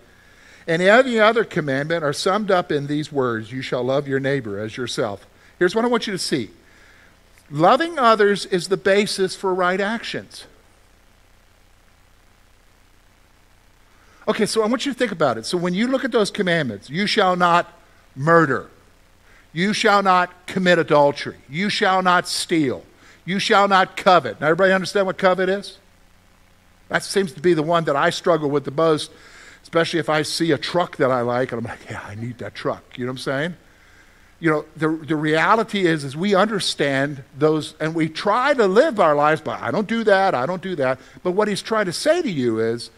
And 0.67 0.81
any 0.81 1.19
other 1.19 1.45
commandment 1.45 2.03
are 2.03 2.13
summed 2.13 2.51
up 2.51 2.73
in 2.73 2.87
these 2.87 3.13
words 3.13 3.53
you 3.53 3.63
shall 3.63 3.83
love 3.83 4.09
your 4.09 4.21
neighbor 4.21 4.59
as 4.59 4.77
yourself. 4.77 5.27
Here's 5.59 5.75
what 5.75 5.85
I 5.85 5.89
want 5.89 6.07
you 6.07 6.13
to 6.13 6.19
see 6.19 6.51
loving 7.51 7.99
others 7.99 8.47
is 8.47 8.69
the 8.69 8.77
basis 8.77 9.37
for 9.37 9.55
right 9.55 9.81
actions. 9.81 10.47
Okay, 14.27 14.47
so 14.47 14.63
I 14.63 14.67
want 14.67 14.87
you 14.87 14.93
to 14.93 14.99
think 14.99 15.13
about 15.13 15.37
it. 15.37 15.45
So 15.45 15.59
when 15.59 15.75
you 15.75 15.87
look 15.87 16.05
at 16.05 16.13
those 16.13 16.31
commandments, 16.31 16.89
you 16.89 17.07
shall 17.07 17.37
not 17.37 17.71
murder, 18.17 18.71
you 19.55 19.73
shall 19.73 20.03
not 20.03 20.47
commit 20.47 20.79
adultery, 20.79 21.39
you 21.49 21.71
shall 21.71 22.03
not 22.03 22.29
steal, 22.29 22.85
you 23.25 23.39
shall 23.39 23.69
not 23.69 23.97
covet. 23.97 24.41
Now, 24.41 24.49
everybody 24.49 24.73
understand 24.73 25.07
what 25.07 25.17
covet 25.17 25.49
is? 25.49 25.79
That 26.89 27.03
seems 27.03 27.33
to 27.33 27.41
be 27.41 27.55
the 27.55 27.63
one 27.63 27.85
that 27.85 27.97
I 27.97 28.11
struggle 28.11 28.51
with 28.51 28.65
the 28.65 28.71
most, 28.71 29.11
especially 29.63 30.01
if 30.01 30.11
I 30.11 30.23
see 30.23 30.53
a 30.53 30.59
truck 30.59 30.99
that 30.99 31.11
I 31.11 31.23
like 31.23 31.53
and 31.53 31.61
I'm 31.61 31.65
like, 31.65 31.87
yeah, 31.89 32.03
I 32.07 32.15
need 32.17 32.39
that 32.39 32.55
truck. 32.55 32.99
You 32.99 33.07
know 33.07 33.13
what 33.13 33.21
I'm 33.21 33.23
saying? 33.23 33.57
You 34.41 34.51
know, 34.51 34.65
the, 34.77 34.89
the 34.89 35.17
reality 35.17 35.87
is, 35.87 36.05
is 36.05 36.15
we 36.15 36.35
understand 36.35 37.25
those 37.39 37.75
and 37.81 37.95
we 37.95 38.09
try 38.09 38.53
to 38.53 38.67
live 38.67 39.01
our 39.01 39.15
lives, 39.15 39.41
but 39.41 39.63
I 39.63 39.71
don't 39.71 39.89
do 39.89 40.05
that, 40.05 40.35
I 40.35 40.45
don't 40.45 40.61
do 40.61 40.77
that. 40.77 40.99
But 41.23 41.31
what 41.31 41.49
he's 41.49 41.63
trying 41.63 41.87
to 41.87 41.93
say 41.93 42.21
to 42.21 42.31
you 42.31 42.59
is, 42.59 42.91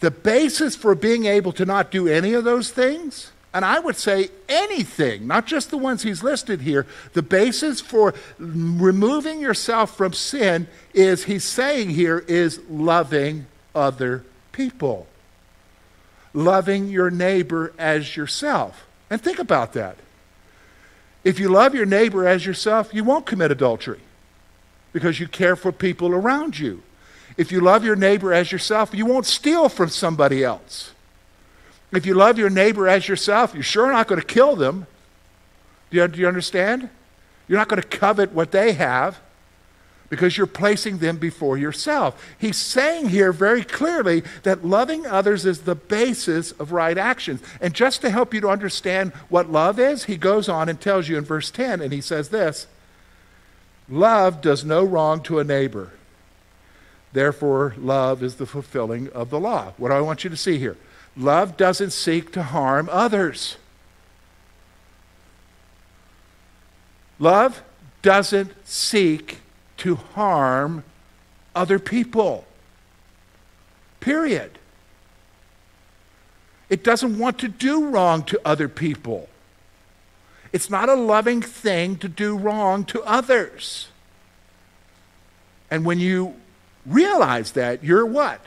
the 0.00 0.10
basis 0.10 0.74
for 0.74 0.96
being 0.96 1.26
able 1.26 1.52
to 1.52 1.64
not 1.64 1.92
do 1.92 2.08
any 2.08 2.34
of 2.34 2.42
those 2.42 2.70
things, 2.72 3.30
and 3.54 3.64
I 3.64 3.78
would 3.78 3.96
say 3.96 4.30
anything, 4.48 5.26
not 5.26 5.46
just 5.46 5.70
the 5.70 5.76
ones 5.78 6.02
he's 6.02 6.22
listed 6.22 6.62
here, 6.62 6.86
the 7.12 7.22
basis 7.22 7.80
for 7.80 8.14
removing 8.38 9.40
yourself 9.40 9.96
from 9.96 10.14
sin 10.14 10.68
is, 10.94 11.24
he's 11.24 11.44
saying 11.44 11.90
here, 11.90 12.24
is 12.26 12.60
loving 12.70 13.46
other 13.74 14.24
people. 14.52 15.06
Loving 16.32 16.88
your 16.88 17.10
neighbor 17.10 17.74
as 17.78 18.16
yourself. 18.16 18.86
And 19.10 19.20
think 19.20 19.38
about 19.38 19.74
that. 19.74 19.98
If 21.22 21.38
you 21.38 21.50
love 21.50 21.74
your 21.74 21.86
neighbor 21.86 22.26
as 22.26 22.46
yourself, 22.46 22.92
you 22.94 23.04
won't 23.04 23.26
commit 23.26 23.50
adultery 23.50 24.00
because 24.94 25.20
you 25.20 25.28
care 25.28 25.56
for 25.56 25.72
people 25.72 26.12
around 26.14 26.58
you. 26.58 26.82
If 27.36 27.52
you 27.52 27.60
love 27.60 27.84
your 27.84 27.96
neighbor 27.96 28.32
as 28.32 28.50
yourself, 28.50 28.94
you 28.94 29.06
won't 29.06 29.26
steal 29.26 29.68
from 29.68 29.90
somebody 29.90 30.42
else. 30.42 30.92
If 31.92 32.06
you 32.06 32.14
love 32.14 32.38
your 32.38 32.50
neighbor 32.50 32.88
as 32.88 33.06
yourself, 33.06 33.54
you're 33.54 33.62
sure 33.62 33.92
not 33.92 34.08
going 34.08 34.20
to 34.20 34.26
kill 34.26 34.56
them. 34.56 34.86
Do 35.90 35.98
you, 35.98 36.08
do 36.08 36.20
you 36.20 36.26
understand? 36.26 36.88
You're 37.48 37.58
not 37.58 37.68
going 37.68 37.82
to 37.82 37.88
covet 37.88 38.32
what 38.32 38.50
they 38.50 38.72
have 38.72 39.20
because 40.08 40.36
you're 40.36 40.46
placing 40.46 40.98
them 40.98 41.16
before 41.16 41.56
yourself. 41.56 42.22
He's 42.38 42.58
saying 42.58 43.08
here 43.08 43.32
very 43.32 43.64
clearly 43.64 44.22
that 44.42 44.64
loving 44.64 45.06
others 45.06 45.46
is 45.46 45.62
the 45.62 45.74
basis 45.74 46.52
of 46.52 46.72
right 46.72 46.98
actions. 46.98 47.40
And 47.60 47.72
just 47.72 48.02
to 48.02 48.10
help 48.10 48.34
you 48.34 48.40
to 48.42 48.48
understand 48.48 49.12
what 49.28 49.50
love 49.50 49.78
is, 49.78 50.04
he 50.04 50.16
goes 50.16 50.48
on 50.48 50.68
and 50.68 50.80
tells 50.80 51.08
you 51.08 51.16
in 51.16 51.24
verse 51.24 51.50
10, 51.50 51.80
and 51.80 51.92
he 51.92 52.00
says 52.00 52.28
this 52.28 52.66
Love 53.88 54.40
does 54.40 54.64
no 54.64 54.84
wrong 54.84 55.22
to 55.22 55.38
a 55.38 55.44
neighbor. 55.44 55.92
Therefore, 57.12 57.74
love 57.78 58.22
is 58.22 58.36
the 58.36 58.46
fulfilling 58.46 59.10
of 59.12 59.30
the 59.30 59.40
law. 59.40 59.72
What 59.76 59.88
do 59.88 59.94
I 59.94 60.00
want 60.00 60.24
you 60.24 60.30
to 60.30 60.36
see 60.36 60.58
here? 60.58 60.76
Love 61.16 61.56
doesn't 61.56 61.90
seek 61.90 62.32
to 62.32 62.42
harm 62.42 62.88
others. 62.90 63.56
Love 67.18 67.62
doesn't 68.00 68.52
seek 68.66 69.38
to 69.76 69.96
harm 69.96 70.84
other 71.54 71.78
people. 71.78 72.44
Period. 74.00 74.58
It 76.68 76.82
doesn't 76.82 77.18
want 77.18 77.38
to 77.40 77.48
do 77.48 77.88
wrong 77.88 78.24
to 78.24 78.40
other 78.44 78.68
people. 78.68 79.28
It's 80.52 80.70
not 80.70 80.88
a 80.88 80.94
loving 80.94 81.42
thing 81.42 81.96
to 81.96 82.08
do 82.08 82.36
wrong 82.36 82.84
to 82.86 83.02
others. 83.02 83.88
And 85.70 85.84
when 85.84 86.00
you 86.00 86.34
realize 86.84 87.52
that, 87.52 87.84
you're 87.84 88.06
what? 88.06 88.40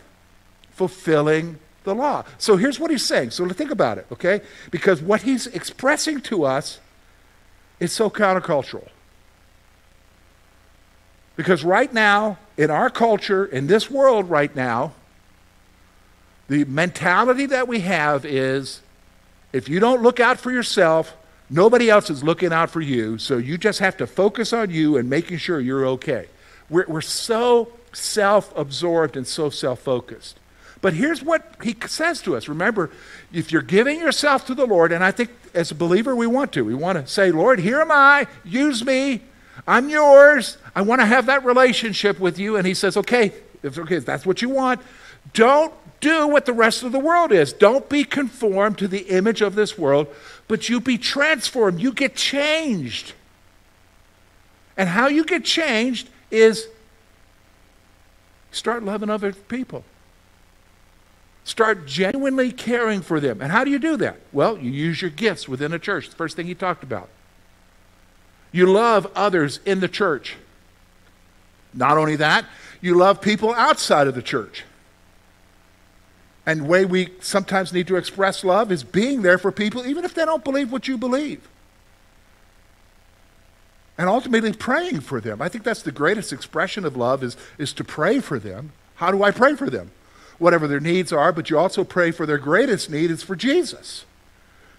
Fulfilling 0.72 1.60
the 1.86 1.96
law. 1.96 2.25
So 2.38 2.58
here's 2.58 2.80
what 2.80 2.92
he's 2.92 3.06
saying. 3.06 3.32
So 3.32 3.48
think 3.48 3.72
about 3.72 3.98
it, 3.98 4.08
okay? 4.12 4.42
Because 4.72 5.01
what 5.01 5.22
he's 5.22 5.48
expressing 5.48 6.20
to 6.22 6.44
us 6.44 6.80
is 7.80 7.94
so 7.94 8.10
countercultural. 8.10 8.89
Because 11.36 11.63
right 11.63 11.94
now, 11.94 12.38
in 12.58 12.72
our 12.72 12.89
culture, 12.89 13.46
in 13.46 13.68
this 13.68 13.89
world 13.89 14.30
right 14.30 14.56
now, 14.56 14.94
the 16.48 16.63
mentality 16.65 17.46
that 17.48 17.68
we 17.68 17.82
have 17.82 18.25
is 18.25 18.82
if 19.51 19.68
you 19.68 19.80
don't 19.80 20.01
look 20.01 20.20
out 20.20 20.39
for 20.39 20.51
yourself, 20.51 21.15
nobody 21.50 21.89
else 21.89 22.10
is 22.10 22.24
looking 22.24 22.54
out 22.54 22.70
for 22.70 22.82
you, 22.82 23.18
so 23.18 23.38
you 23.38 23.58
just 23.58 23.80
have 23.80 23.98
to 23.98 24.08
focus 24.08 24.54
on 24.54 24.70
you 24.70 24.98
and 24.98 25.10
making 25.10 25.38
sure 25.38 25.60
you're 25.60 25.86
okay. 25.88 26.27
We're, 26.70 26.86
we're 26.88 27.01
so 27.01 27.72
self 27.94 28.56
absorbed 28.58 29.18
and 29.18 29.27
so 29.27 29.50
self 29.50 29.80
focused. 29.80 30.39
But 30.86 30.94
here's 30.94 31.24
what 31.24 31.56
he 31.63 31.75
says 31.88 32.22
to 32.22 32.36
us. 32.36 32.48
Remember, 32.48 32.92
if 33.34 33.51
you're 33.51 33.63
giving 33.63 34.00
yourself 34.00 34.46
to 34.46 34.54
the 34.54 34.68
Lord, 34.68 34.92
and 34.92 35.04
I 35.04 35.10
think 35.10 35.32
as 35.56 35.72
a 35.72 35.74
believer 35.74 36.15
we 36.15 36.27
want 36.27 36.51
to, 36.51 36.63
we 36.63 36.75
want 36.75 37.00
to 37.00 37.12
say, 37.12 37.32
Lord, 37.32 37.58
here 37.58 37.82
am 37.82 37.89
I, 37.89 38.27
use 38.44 38.86
me, 38.86 39.22
I'm 39.65 39.89
yours, 39.89 40.60
I 40.75 40.84
want 40.84 41.01
to 41.01 41.08
have 41.08 41.25
that 41.25 41.44
relationship 41.44 42.20
with 42.20 42.38
you. 42.38 42.56
And 42.56 42.68
he 42.68 42.75
says, 42.75 42.98
okay, 42.98 43.34
if 43.63 43.80
okay, 43.80 43.96
if 43.96 44.06
that's 44.06 44.27
what 44.27 44.44
you 44.44 44.50
want, 44.50 44.80
don't 45.34 45.74
do 46.01 46.27
what 46.27 46.46
the 46.46 46.54
rest 46.54 46.84
of 46.84 46.92
the 46.92 47.00
world 47.00 47.32
is. 47.32 47.51
Don't 47.51 47.89
be 47.89 48.04
conformed 48.04 48.77
to 48.77 48.88
the 48.88 49.10
image 49.10 49.42
of 49.42 49.56
this 49.56 49.80
world, 49.80 50.06
but 50.48 50.70
you 50.70 50.80
be 50.80 51.00
transformed. 51.00 51.82
You 51.82 51.94
get 51.94 52.15
changed. 52.15 53.13
And 54.77 54.88
how 54.88 55.08
you 55.08 55.25
get 55.25 55.46
changed 55.46 56.12
is 56.30 56.68
Start 58.56 58.84
loving 58.84 59.10
other 59.10 59.34
people. 59.34 59.84
Start 61.45 61.87
genuinely 61.87 62.51
caring 62.51 63.01
for 63.01 63.21
them. 63.21 63.41
And 63.41 63.51
how 63.51 63.63
do 63.63 63.71
you 63.71 63.79
do 63.79 63.95
that? 63.97 64.17
Well, 64.33 64.57
you 64.57 64.69
use 64.69 65.01
your 65.01 65.11
gifts 65.11 65.47
within 65.47 65.71
a 65.71 65.79
church. 65.79 66.09
The 66.09 66.15
first 66.15 66.35
thing 66.35 66.47
he 66.47 66.55
talked 66.55 66.83
about. 66.83 67.07
You 68.51 68.65
love 68.65 69.07
others 69.15 69.61
in 69.65 69.79
the 69.79 69.87
church. 69.87 70.35
Not 71.73 71.97
only 71.97 72.17
that, 72.17 72.45
you 72.81 72.95
love 72.95 73.21
people 73.21 73.53
outside 73.53 74.07
of 74.07 74.15
the 74.15 74.21
church. 74.21 74.63
And 76.45 76.67
way 76.67 76.85
we 76.85 77.09
sometimes 77.21 77.71
need 77.71 77.87
to 77.87 77.95
express 77.95 78.43
love 78.43 78.71
is 78.71 78.83
being 78.83 79.21
there 79.21 79.37
for 79.37 79.51
people, 79.51 79.85
even 79.85 80.03
if 80.03 80.13
they 80.13 80.25
don't 80.25 80.43
believe 80.43 80.71
what 80.71 80.87
you 80.87 80.97
believe 80.97 81.47
and 83.97 84.09
ultimately 84.09 84.53
praying 84.53 85.01
for 85.01 85.21
them. 85.21 85.41
I 85.41 85.49
think 85.49 85.63
that's 85.63 85.81
the 85.81 85.91
greatest 85.91 86.33
expression 86.33 86.85
of 86.85 86.95
love 86.95 87.23
is, 87.23 87.37
is 87.57 87.73
to 87.73 87.83
pray 87.83 88.19
for 88.19 88.39
them. 88.39 88.71
How 88.95 89.11
do 89.11 89.23
I 89.23 89.31
pray 89.31 89.55
for 89.55 89.69
them? 89.69 89.91
Whatever 90.38 90.68
their 90.68 90.80
needs 90.80 91.13
are, 91.13 91.32
but 91.32 91.50
you 91.50 91.58
also 91.58 91.84
pray 91.84 92.12
for 92.12 92.25
their 92.25 92.38
greatest 92.38 92.89
need 92.89 93.10
is 93.12 93.24
for 93.24 93.36
Jesus, 93.36 94.06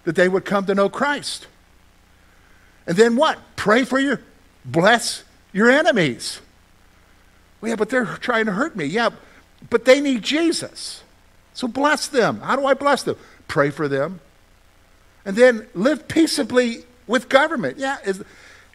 that 0.03 0.15
they 0.15 0.29
would 0.29 0.45
come 0.45 0.65
to 0.65 0.75
know 0.75 0.89
Christ. 0.89 1.47
And 2.85 2.95
then 2.95 3.15
what? 3.15 3.39
Pray 3.55 3.83
for 3.83 3.99
your, 3.99 4.21
bless 4.63 5.23
your 5.51 5.69
enemies. 5.69 6.39
Well, 7.59 7.69
yeah, 7.69 7.75
but 7.75 7.89
they're 7.89 8.05
trying 8.05 8.45
to 8.45 8.51
hurt 8.51 8.75
me. 8.75 8.85
Yeah, 8.85 9.09
but 9.69 9.85
they 9.85 9.99
need 9.99 10.21
Jesus. 10.21 11.03
So 11.53 11.67
bless 11.67 12.07
them. 12.07 12.41
How 12.41 12.55
do 12.55 12.65
I 12.65 12.75
bless 12.75 13.03
them? 13.03 13.17
Pray 13.47 13.71
for 13.71 13.87
them. 13.87 14.19
And 15.25 15.35
then 15.35 15.67
live 15.73 16.07
peaceably 16.07 16.85
with 17.07 17.29
government. 17.29 17.77
Yeah, 17.79 17.97
is, 18.05 18.23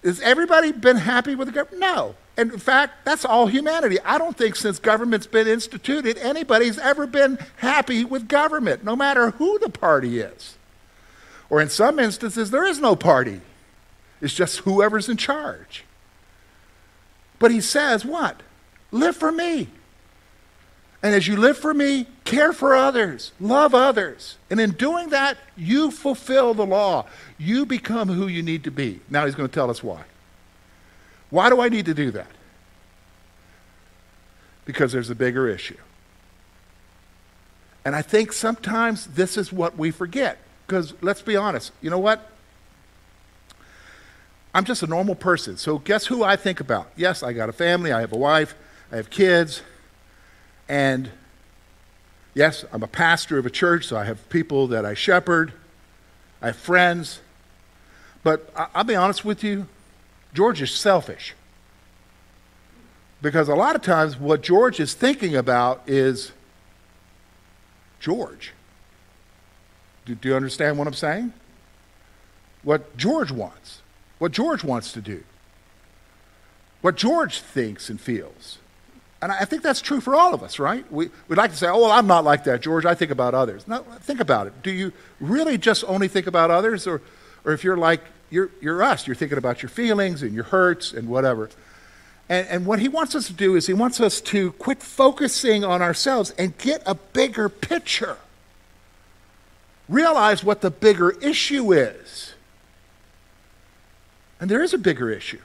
has 0.02 0.20
everybody 0.20 0.72
been 0.72 0.96
happy 0.96 1.34
with 1.34 1.48
the 1.48 1.52
government? 1.52 1.80
No. 1.80 2.14
And 2.36 2.52
in 2.52 2.58
fact, 2.58 3.04
that's 3.04 3.24
all 3.24 3.46
humanity. 3.46 3.98
I 4.04 4.18
don't 4.18 4.36
think 4.36 4.56
since 4.56 4.78
government's 4.78 5.26
been 5.26 5.46
instituted, 5.46 6.16
anybody's 6.18 6.78
ever 6.78 7.06
been 7.06 7.38
happy 7.56 8.04
with 8.04 8.26
government, 8.26 8.84
no 8.84 8.96
matter 8.96 9.32
who 9.32 9.58
the 9.58 9.68
party 9.68 10.20
is. 10.20 10.56
Or 11.50 11.60
in 11.60 11.68
some 11.68 11.98
instances, 11.98 12.50
there 12.50 12.64
is 12.64 12.80
no 12.80 12.96
party, 12.96 13.42
it's 14.22 14.32
just 14.32 14.60
whoever's 14.60 15.08
in 15.08 15.18
charge. 15.18 15.84
But 17.38 17.50
he 17.50 17.60
says, 17.60 18.04
what? 18.04 18.40
Live 18.90 19.16
for 19.16 19.32
me. 19.32 19.68
And 21.02 21.14
as 21.14 21.26
you 21.26 21.36
live 21.36 21.58
for 21.58 21.74
me, 21.74 22.06
care 22.24 22.52
for 22.52 22.76
others, 22.76 23.32
love 23.40 23.74
others. 23.74 24.36
And 24.50 24.60
in 24.60 24.70
doing 24.72 25.08
that, 25.08 25.36
you 25.56 25.90
fulfill 25.90 26.54
the 26.54 26.64
law. 26.64 27.06
You 27.38 27.66
become 27.66 28.08
who 28.08 28.28
you 28.28 28.42
need 28.42 28.62
to 28.64 28.70
be. 28.70 29.00
Now 29.10 29.26
he's 29.26 29.34
going 29.34 29.48
to 29.48 29.54
tell 29.54 29.68
us 29.68 29.82
why. 29.82 30.04
Why 31.30 31.50
do 31.50 31.60
I 31.60 31.68
need 31.68 31.86
to 31.86 31.94
do 31.94 32.12
that? 32.12 32.30
Because 34.64 34.92
there's 34.92 35.10
a 35.10 35.14
bigger 35.14 35.48
issue. 35.48 35.78
And 37.84 37.96
I 37.96 38.02
think 38.02 38.32
sometimes 38.32 39.08
this 39.08 39.36
is 39.36 39.52
what 39.52 39.76
we 39.76 39.90
forget. 39.90 40.38
Because 40.66 40.94
let's 41.02 41.20
be 41.20 41.34
honest, 41.34 41.72
you 41.80 41.90
know 41.90 41.98
what? 41.98 42.30
I'm 44.54 44.64
just 44.64 44.84
a 44.84 44.86
normal 44.86 45.16
person. 45.16 45.56
So 45.56 45.78
guess 45.78 46.06
who 46.06 46.22
I 46.22 46.36
think 46.36 46.60
about? 46.60 46.92
Yes, 46.94 47.24
I 47.24 47.32
got 47.32 47.48
a 47.48 47.52
family, 47.52 47.90
I 47.90 48.00
have 48.00 48.12
a 48.12 48.18
wife, 48.18 48.54
I 48.92 48.96
have 48.96 49.10
kids, 49.10 49.62
and 50.68 51.10
yes, 52.34 52.64
I'm 52.72 52.82
a 52.82 52.88
pastor 52.88 53.38
of 53.38 53.46
a 53.46 53.50
church, 53.50 53.86
so 53.86 53.96
I 53.96 54.04
have 54.04 54.28
people 54.28 54.66
that 54.68 54.84
I 54.84 54.94
shepherd, 54.94 55.52
I 56.40 56.46
have 56.46 56.56
friends. 56.56 57.20
But 58.22 58.52
I'll 58.74 58.84
be 58.84 58.94
honest 58.94 59.24
with 59.24 59.42
you, 59.42 59.66
George 60.32 60.62
is 60.62 60.72
selfish. 60.72 61.34
Because 63.20 63.48
a 63.48 63.54
lot 63.54 63.76
of 63.76 63.82
times 63.82 64.18
what 64.18 64.42
George 64.42 64.80
is 64.80 64.94
thinking 64.94 65.36
about 65.36 65.82
is 65.86 66.32
George. 68.00 68.52
Do, 70.04 70.16
do, 70.16 70.28
you 70.28 70.34
understand 70.34 70.78
what 70.78 70.88
I'm 70.88 70.94
saying? 70.94 71.32
What 72.64 72.96
George 72.96 73.30
wants, 73.30 73.80
what 74.18 74.32
George 74.32 74.64
wants 74.64 74.92
to 74.92 75.00
do, 75.00 75.22
what 76.80 76.96
George 76.96 77.40
thinks 77.40 77.88
and 77.88 78.00
feels. 78.00 78.58
And 79.22 79.30
I 79.30 79.44
think 79.44 79.62
that's 79.62 79.80
true 79.80 80.00
for 80.00 80.16
all 80.16 80.34
of 80.34 80.42
us, 80.42 80.58
right? 80.58 80.84
We, 80.90 81.08
we'd 81.28 81.36
like 81.36 81.52
to 81.52 81.56
say, 81.56 81.68
oh, 81.68 81.80
well, 81.82 81.92
I'm 81.92 82.08
not 82.08 82.24
like 82.24 82.42
that, 82.44 82.60
George. 82.60 82.84
I 82.84 82.96
think 82.96 83.12
about 83.12 83.34
others. 83.34 83.68
No, 83.68 83.82
think 84.00 84.18
about 84.18 84.48
it. 84.48 84.62
Do 84.64 84.72
you 84.72 84.92
really 85.20 85.56
just 85.56 85.84
only 85.86 86.08
think 86.08 86.26
about 86.26 86.50
others? 86.50 86.88
Or, 86.88 87.00
or 87.44 87.52
if 87.52 87.62
you're 87.62 87.76
like, 87.76 88.00
you're, 88.30 88.50
you're 88.60 88.82
us, 88.82 89.06
you're 89.06 89.14
thinking 89.14 89.38
about 89.38 89.62
your 89.62 89.68
feelings 89.68 90.24
and 90.24 90.34
your 90.34 90.44
hurts 90.44 90.92
and 90.92 91.08
whatever. 91.08 91.50
And, 92.28 92.48
and 92.48 92.66
what 92.66 92.80
he 92.80 92.88
wants 92.88 93.14
us 93.14 93.28
to 93.28 93.32
do 93.32 93.54
is 93.54 93.68
he 93.68 93.74
wants 93.74 94.00
us 94.00 94.20
to 94.22 94.52
quit 94.52 94.82
focusing 94.82 95.64
on 95.64 95.82
ourselves 95.82 96.30
and 96.36 96.58
get 96.58 96.82
a 96.84 96.96
bigger 96.96 97.48
picture. 97.48 98.16
Realize 99.88 100.42
what 100.42 100.62
the 100.62 100.70
bigger 100.70 101.12
issue 101.20 101.72
is. 101.72 102.34
And 104.40 104.50
there 104.50 104.62
is 104.62 104.74
a 104.74 104.78
bigger 104.78 105.10
issue. 105.10 105.40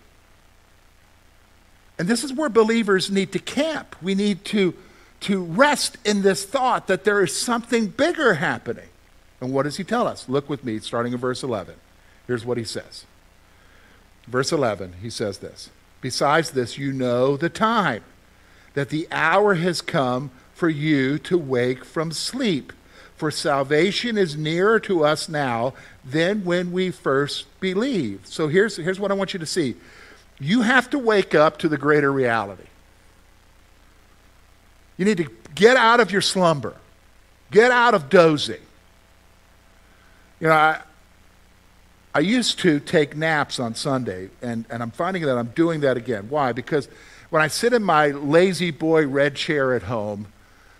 And 2.00 2.08
this 2.08 2.24
is 2.24 2.34
where 2.34 2.50
believers 2.50 3.10
need 3.10 3.32
to 3.32 3.40
camp. 3.40 3.96
We 4.02 4.16
need 4.16 4.46
to, 4.46 4.74
to 5.22 5.44
rest 5.44 5.98
in 6.06 6.22
this 6.22 6.46
thought 6.46 6.88
that 6.88 7.04
there 7.04 7.24
is 7.24 7.36
something 7.36 7.88
bigger 7.88 8.36
happening. 8.36 8.90
And 9.42 9.52
what 9.54 9.64
does 9.64 9.78
he 9.78 9.84
tell 9.84 10.08
us? 10.08 10.30
Look 10.30 10.50
with 10.50 10.64
me, 10.64 10.80
starting 10.80 11.14
in 11.14 11.20
verse 11.20 11.44
11. 11.44 11.76
Here's 12.28 12.46
what 12.46 12.58
he 12.58 12.64
says. 12.64 13.06
Verse 14.28 14.52
11, 14.52 14.96
he 15.02 15.10
says 15.10 15.38
this 15.40 15.70
Besides 16.02 16.52
this, 16.52 16.78
you 16.78 16.92
know 16.92 17.38
the 17.38 17.50
time, 17.50 18.04
that 18.74 18.90
the 18.90 19.08
hour 19.12 19.56
has 19.56 19.82
come 19.82 20.32
for 20.54 20.70
you 20.70 21.18
to 21.20 21.38
wake 21.38 21.86
from 21.86 22.12
sleep. 22.12 22.74
For 23.16 23.32
salvation 23.32 24.16
is 24.16 24.38
nearer 24.38 24.80
to 24.82 25.04
us 25.04 25.28
now 25.28 25.74
than 26.06 26.46
when 26.46 26.72
we 26.72 26.92
first 26.92 27.48
believed. 27.60 28.28
So 28.28 28.48
here's, 28.48 28.78
here's 28.78 29.00
what 29.00 29.10
I 29.10 29.16
want 29.16 29.34
you 29.34 29.40
to 29.40 29.46
see 29.46 29.76
you 30.40 30.62
have 30.62 30.90
to 30.92 31.00
wake 31.00 31.34
up 31.34 31.58
to 31.60 31.70
the 31.70 31.78
greater 31.78 32.12
reality. 32.12 32.64
You 34.98 35.06
need 35.06 35.18
to 35.18 35.30
get 35.56 35.78
out 35.78 36.00
of 36.00 36.12
your 36.12 36.22
slumber, 36.22 36.76
get 37.52 37.72
out 37.72 37.94
of 37.94 38.10
dozing. 38.10 38.62
You 40.40 40.48
know, 40.48 40.54
I, 40.54 40.82
I 42.14 42.20
used 42.20 42.60
to 42.60 42.80
take 42.80 43.16
naps 43.16 43.60
on 43.60 43.76
Sunday, 43.76 44.30
and, 44.42 44.66
and 44.70 44.82
I'm 44.82 44.92
finding 44.92 45.24
that 45.24 45.38
I'm 45.38 45.50
doing 45.50 45.82
that 45.82 45.98
again. 45.98 46.28
Why? 46.30 46.52
Because 46.52 46.88
when 47.30 47.42
I 47.42 47.48
sit 47.48 47.74
in 47.74 47.84
my 47.84 48.08
La-Z-Boy 48.08 49.08
red 49.08 49.36
chair 49.36 49.74
at 49.74 49.84
home, 49.84 50.28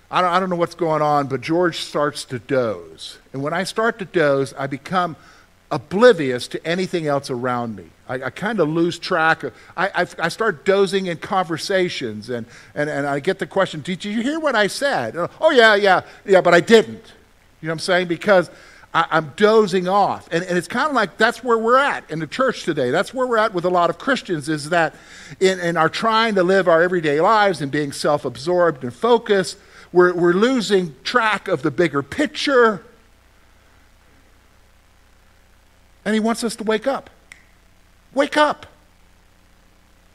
I 0.10 0.22
don't, 0.22 0.32
I 0.32 0.40
don't 0.40 0.50
know 0.50 0.56
what's 0.56 0.76
going 0.76 1.02
on, 1.02 1.28
but 1.28 1.42
George 1.42 1.80
starts 1.80 2.24
to 2.26 2.40
doze. 2.40 3.18
And 3.34 3.44
when 3.44 3.54
I 3.54 3.64
start 3.64 4.00
to 4.00 4.06
doze, 4.06 4.54
I 4.58 4.68
become 4.68 5.16
oblivious 5.70 6.48
to 6.50 6.66
anything 6.66 7.08
else 7.08 7.30
around 7.30 7.76
me. 7.76 7.90
I, 8.08 8.16
I 8.16 8.30
kind 8.30 8.60
of 8.60 8.70
lose 8.70 8.98
track. 9.00 9.44
Of, 9.44 9.54
I, 9.76 9.88
I, 9.88 10.08
I, 10.20 10.30
start 10.30 10.66
dozing 10.66 11.08
in 11.08 11.18
conversations, 11.18 12.30
and, 12.30 12.46
and, 12.74 12.90
and 12.90 13.06
I 13.06 13.20
get 13.20 13.40
the 13.40 13.48
question, 13.48 13.82
Did 13.82 14.06
you 14.06 14.22
hear 14.22 14.40
what 14.40 14.56
I 14.56 14.68
said? 14.68 15.16
Oh, 15.16 15.52
yeah, 15.52 15.76
yeah, 15.76 16.02
yeah, 16.26 16.42
but 16.42 16.54
I 16.54 16.62
didn't. 16.62 17.14
You 17.62 17.68
know 17.68 17.72
what 17.72 17.74
I'm 17.74 17.80
saying? 17.80 18.08
Because 18.08 18.50
I, 18.94 19.18
am 19.18 19.34
dozing 19.36 19.88
off. 19.88 20.28
And, 20.32 20.44
and 20.44 20.58
it's 20.58 20.68
kind 20.68 20.88
of 20.88 20.96
like 20.96 21.18
that's 21.18 21.44
where 21.44 21.58
we're 21.58 21.78
at 21.78 22.10
in 22.10 22.20
the 22.20 22.28
church 22.28 22.64
today. 22.64 22.92
That's 22.92 23.14
where 23.14 23.28
we're 23.28 23.38
at 23.38 23.54
with 23.54 23.66
a 23.66 23.70
lot 23.70 23.90
of 23.90 23.98
Christians, 23.98 24.50
is 24.50 24.70
that 24.70 24.96
in, 25.40 25.60
in 25.60 25.78
our 25.78 25.90
trying 25.90 26.36
to 26.36 26.44
live 26.44 26.68
our 26.68 26.82
everyday 26.82 27.20
lives 27.22 27.62
and 27.62 27.72
being 27.72 27.92
self 27.92 28.26
absorbed 28.26 28.84
and 28.84 28.94
focused, 28.94 29.58
we're, 29.92 30.14
we're 30.14 30.34
losing 30.34 30.96
track 31.04 31.48
of 31.48 31.62
the 31.62 31.72
bigger 31.72 32.02
picture. 32.02 32.84
And 36.06 36.14
he 36.14 36.20
wants 36.20 36.44
us 36.44 36.56
to 36.56 36.64
wake 36.64 36.88
up. 36.88 37.10
Wake 38.14 38.38
up. 38.38 38.66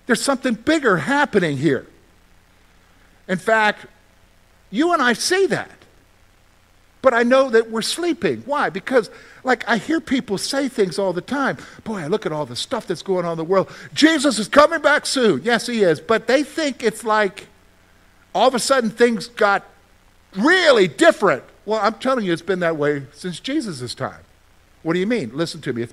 There's 0.07 0.23
something 0.23 0.55
bigger 0.55 0.99
happening 0.99 1.57
here. 1.57 1.87
In 3.29 3.39
fact, 3.39 3.87
you 4.71 4.93
and 4.93 5.01
I 5.01 5.13
see 5.13 5.47
that. 5.47 5.71
But 7.03 7.15
I 7.15 7.25
know 7.25 7.51
that 7.51 7.71
we're 7.71 7.83
sleeping. 7.83 8.43
Why? 8.47 8.71
Because, 8.71 9.11
like, 9.43 9.69
I 9.69 9.77
hear 9.77 10.01
people 10.01 10.39
say 10.39 10.69
things 10.69 11.01
all 11.01 11.13
the 11.13 11.21
time. 11.21 11.59
Boy, 11.83 11.99
I 11.99 12.07
look 12.07 12.27
at 12.27 12.33
all 12.33 12.47
the 12.47 12.55
stuff 12.55 12.87
that's 12.87 13.03
going 13.03 13.25
on 13.25 13.33
in 13.33 13.39
the 13.39 13.45
world. 13.45 13.71
Jesus 13.93 14.39
is 14.39 14.47
coming 14.47 14.81
back 14.81 15.05
soon. 15.05 15.43
Yes, 15.43 15.67
he 15.67 15.83
is. 15.83 16.01
But 16.01 16.29
they 16.29 16.45
think 16.45 16.83
it's 16.83 17.03
like 17.03 17.49
all 18.35 18.47
of 18.47 18.55
a 18.55 18.61
sudden 18.61 18.89
things 18.91 19.27
got 19.27 19.65
really 20.37 20.87
different. 20.87 21.43
Well, 21.67 21.81
I'm 21.83 21.95
telling 21.95 22.25
you, 22.25 22.33
it's 22.33 22.41
been 22.41 22.61
that 22.61 22.77
way 22.77 23.03
since 23.13 23.41
Jesus' 23.41 23.95
time. 23.95 24.21
What 24.85 24.95
do 24.95 25.01
you 25.01 25.07
mean? 25.07 25.33
Listen 25.35 25.61
to 25.63 25.73
me. 25.73 25.87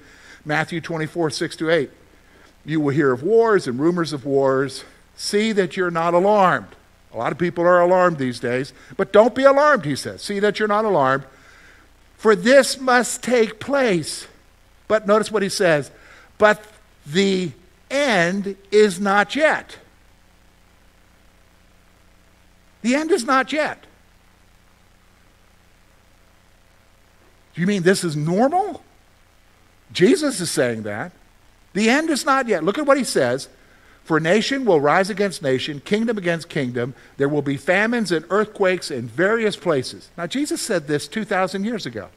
Matthew 0.46 0.82
24, 0.82 1.30
6 1.30 1.56
to 1.58 1.70
8. 1.70 1.92
You 2.66 2.80
will 2.80 2.94
hear 2.94 3.12
of 3.12 3.24
wars 3.24 3.68
and 3.68 3.80
rumors 3.80 4.14
of 4.14 4.26
wars. 4.26 4.84
See 5.16 5.52
that 5.54 5.76
you're 5.76 5.92
not 5.92 6.14
alarmed. 6.14 6.76
A 7.14 7.18
lot 7.18 7.32
of 7.32 7.38
people 7.38 7.64
are 7.64 7.82
alarmed 7.82 8.18
these 8.18 8.40
days, 8.40 8.72
but 8.96 9.12
don't 9.12 9.34
be 9.34 9.44
alarmed, 9.44 9.86
he 9.86 9.96
says. 9.96 10.22
See 10.22 10.40
that 10.40 10.60
you're 10.60 10.68
not 10.68 10.86
alarmed. 10.86 11.26
For 12.18 12.36
this 12.36 12.80
must 12.80 13.24
take 13.24 13.60
place. 13.60 14.28
But 14.88 15.08
notice 15.08 15.32
what 15.32 15.42
he 15.42 15.50
says. 15.50 15.92
But 16.38 16.64
the 17.06 17.52
end 17.90 18.56
is 18.72 19.00
not 19.00 19.36
yet. 19.36 19.78
The 22.82 22.96
end 22.96 23.12
is 23.12 23.26
not 23.26 23.52
yet. 23.52 23.86
Do 27.54 27.62
you 27.62 27.68
mean 27.68 27.84
this 27.84 28.04
is 28.04 28.16
normal? 28.16 28.84
Jesus 29.92 30.40
is 30.40 30.52
saying 30.52 30.84
that. 30.84 31.12
The 31.74 31.90
end 31.90 32.10
is 32.10 32.26
not 32.26 32.48
yet. 32.48 32.64
Look 32.64 32.78
at 32.78 32.86
what 32.86 32.98
he 32.98 33.04
says. 33.04 33.50
For 34.04 34.20
nation 34.20 34.66
will 34.66 34.82
rise 34.82 35.12
against 35.12 35.44
nation, 35.44 35.82
kingdom 35.82 36.18
against 36.18 36.50
kingdom. 36.50 36.96
There 37.18 37.30
will 37.30 37.44
be 37.44 37.58
famines 37.58 38.12
and 38.12 38.26
earthquakes 38.32 38.90
in 38.90 39.08
various 39.08 39.56
places. 39.56 40.10
Now, 40.18 40.26
Jesus 40.26 40.62
said 40.62 40.88
this 40.88 41.08
2,000 41.08 41.64
years 41.64 41.86
ago. 41.86 42.10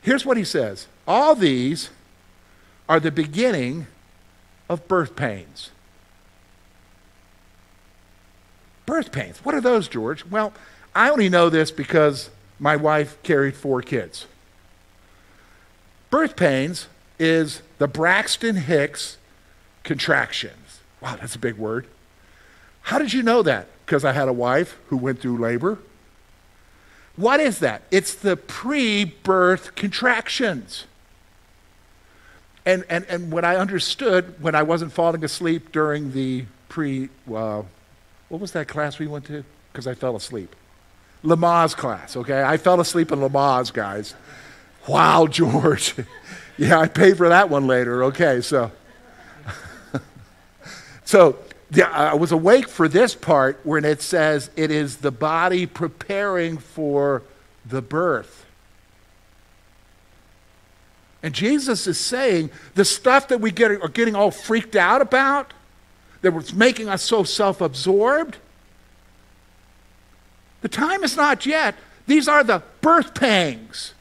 Here's 0.00 0.24
what 0.24 0.36
he 0.36 0.44
says 0.44 0.88
All 1.06 1.34
these 1.34 1.90
are 2.88 3.00
the 3.00 3.10
beginning 3.10 3.86
of 4.68 4.88
birth 4.88 5.14
pains. 5.14 5.70
Birth 8.86 9.12
pains. 9.12 9.44
What 9.44 9.54
are 9.54 9.60
those, 9.60 9.88
George? 9.88 10.24
Well, 10.26 10.52
I 10.94 11.10
only 11.10 11.28
know 11.28 11.50
this 11.50 11.70
because 11.70 12.30
my 12.58 12.76
wife 12.76 13.22
carried 13.22 13.56
four 13.56 13.82
kids. 13.82 14.26
Birth 16.12 16.36
pains 16.36 16.88
is 17.18 17.62
the 17.78 17.88
Braxton 17.88 18.56
Hicks 18.56 19.16
contractions. 19.82 20.80
Wow, 21.00 21.16
that's 21.16 21.34
a 21.34 21.38
big 21.38 21.56
word. 21.56 21.86
How 22.82 22.98
did 22.98 23.14
you 23.14 23.22
know 23.22 23.42
that? 23.42 23.66
Because 23.86 24.04
I 24.04 24.12
had 24.12 24.28
a 24.28 24.32
wife 24.32 24.78
who 24.88 24.98
went 24.98 25.20
through 25.20 25.38
labor. 25.38 25.78
What 27.16 27.40
is 27.40 27.60
that? 27.60 27.84
It's 27.90 28.14
the 28.14 28.36
pre 28.36 29.06
birth 29.06 29.74
contractions. 29.74 30.84
And, 32.66 32.84
and, 32.90 33.06
and 33.08 33.32
what 33.32 33.46
I 33.46 33.56
understood 33.56 34.34
when 34.38 34.54
I 34.54 34.64
wasn't 34.64 34.92
falling 34.92 35.24
asleep 35.24 35.72
during 35.72 36.12
the 36.12 36.44
pre, 36.68 37.08
uh, 37.34 37.62
what 38.28 38.38
was 38.38 38.52
that 38.52 38.68
class 38.68 38.98
we 38.98 39.06
went 39.06 39.24
to? 39.28 39.44
Because 39.72 39.86
I 39.86 39.94
fell 39.94 40.14
asleep. 40.14 40.54
Lamaze 41.24 41.74
class, 41.74 42.18
okay? 42.18 42.42
I 42.42 42.58
fell 42.58 42.82
asleep 42.82 43.12
in 43.12 43.20
Lamaze, 43.20 43.72
guys. 43.72 44.14
Wow, 44.88 45.26
George. 45.26 45.94
yeah, 46.58 46.78
I 46.78 46.88
paid 46.88 47.16
for 47.16 47.28
that 47.28 47.48
one 47.50 47.66
later, 47.66 48.04
okay, 48.04 48.40
so. 48.40 48.70
So 51.04 51.36
yeah, 51.74 51.90
I 51.90 52.14
was 52.14 52.32
awake 52.32 52.68
for 52.68 52.86
this 52.86 53.14
part 53.14 53.60
when 53.64 53.84
it 53.84 54.02
says 54.02 54.50
it 54.56 54.70
is 54.70 54.98
the 54.98 55.10
body 55.10 55.66
preparing 55.66 56.58
for 56.58 57.22
the 57.64 57.80
birth. 57.80 58.44
And 61.22 61.34
Jesus 61.34 61.86
is 61.86 61.98
saying 61.98 62.50
the 62.74 62.84
stuff 62.84 63.28
that 63.28 63.40
we 63.40 63.50
get, 63.50 63.70
are 63.70 63.88
getting 63.88 64.14
all 64.14 64.30
freaked 64.30 64.76
out 64.76 65.00
about, 65.00 65.52
that 66.22 66.32
was 66.32 66.54
making 66.54 66.88
us 66.88 67.02
so 67.02 67.24
self 67.24 67.60
absorbed, 67.60 68.36
the 70.60 70.68
time 70.68 71.02
is 71.02 71.16
not 71.16 71.44
yet. 71.44 71.74
These 72.06 72.28
are 72.28 72.44
the 72.44 72.62
birth 72.80 73.14
pangs. 73.14 73.94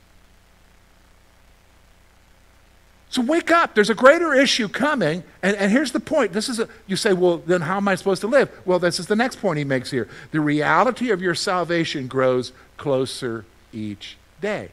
So 3.11 3.21
wake 3.21 3.51
up. 3.51 3.75
There's 3.75 3.89
a 3.89 3.95
greater 3.95 4.33
issue 4.33 4.69
coming. 4.69 5.23
And, 5.43 5.55
and 5.57 5.69
here's 5.69 5.91
the 5.91 5.99
point. 5.99 6.31
This 6.31 6.47
is 6.47 6.59
a, 6.59 6.69
you 6.87 6.95
say, 6.95 7.11
well, 7.11 7.39
then 7.39 7.59
how 7.59 7.75
am 7.75 7.87
I 7.89 7.95
supposed 7.95 8.21
to 8.21 8.27
live? 8.27 8.49
Well, 8.65 8.79
this 8.79 9.01
is 9.01 9.07
the 9.07 9.17
next 9.17 9.41
point 9.41 9.57
he 9.57 9.65
makes 9.65 9.91
here. 9.91 10.07
The 10.31 10.39
reality 10.39 11.11
of 11.11 11.21
your 11.21 11.35
salvation 11.35 12.07
grows 12.07 12.53
closer 12.77 13.45
each 13.73 14.15
day. 14.39 14.69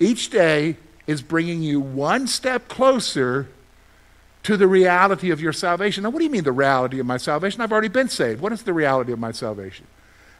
Each 0.00 0.28
day 0.28 0.76
is 1.06 1.22
bringing 1.22 1.62
you 1.62 1.80
one 1.80 2.26
step 2.26 2.66
closer 2.66 3.48
to 4.42 4.56
the 4.56 4.66
reality 4.66 5.30
of 5.30 5.40
your 5.40 5.52
salvation. 5.52 6.02
Now, 6.02 6.10
what 6.10 6.18
do 6.18 6.24
you 6.24 6.30
mean 6.30 6.42
the 6.42 6.50
reality 6.50 6.98
of 6.98 7.06
my 7.06 7.16
salvation? 7.16 7.60
I've 7.60 7.70
already 7.70 7.88
been 7.88 8.08
saved. 8.08 8.40
What 8.40 8.52
is 8.52 8.64
the 8.64 8.72
reality 8.72 9.12
of 9.12 9.20
my 9.20 9.30
salvation? 9.30 9.86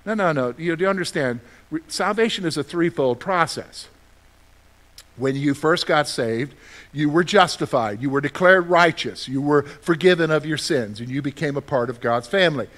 No, 0.05 0.15
no, 0.15 0.33
no. 0.33 0.55
You, 0.59 0.75
do 0.75 0.83
you 0.83 0.91
understand? 0.91 1.39
Re- 1.71 1.83
salvation 1.87 2.45
is 2.45 2.57
a 2.57 2.65
threefold 2.65 3.21
process. 3.21 3.87
When 5.17 5.35
you 5.37 5.55
first 5.55 5.87
got 5.87 6.09
saved, 6.09 6.55
you 6.93 7.09
were 7.09 7.25
justified, 7.25 8.03
you 8.03 8.11
were 8.11 8.21
declared 8.21 8.69
righteous, 8.69 9.29
you 9.29 9.41
were 9.43 9.63
forgiven 9.63 10.31
of 10.31 10.47
your 10.47 10.59
sins, 10.59 11.01
and 11.01 11.09
you 11.09 11.23
became 11.23 11.57
a 11.57 11.63
part 11.63 11.91
of 11.91 12.01
God's 12.01 12.29
family. 12.29 12.69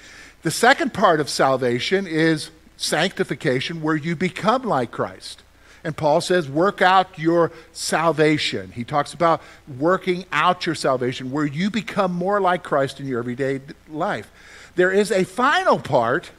The 0.43 0.51
second 0.51 0.95
part 0.95 1.21
of 1.21 1.29
salvation 1.29 2.07
is 2.07 2.51
sanctification, 2.77 3.83
where 3.83 3.97
you 3.97 4.15
become 4.15 4.63
like 4.63 4.91
Christ. 4.91 5.43
And 5.85 5.97
Paul 5.97 6.21
says, 6.21 6.49
work 6.49 6.83
out 6.83 7.19
your 7.19 7.53
salvation. 7.73 8.73
He 8.73 8.85
talks 8.85 9.15
about 9.15 9.41
working 9.79 10.27
out 10.33 10.67
your 10.67 10.75
salvation, 10.75 11.31
where 11.31 11.47
you 11.47 11.71
become 11.71 12.13
more 12.13 12.41
like 12.41 12.63
Christ 12.63 13.01
in 13.01 13.07
your 13.07 13.21
everyday 13.21 13.61
life. 13.89 14.31
There 14.75 14.91
is 14.93 15.11
a 15.11 15.25
final 15.25 15.79
part, 15.79 16.31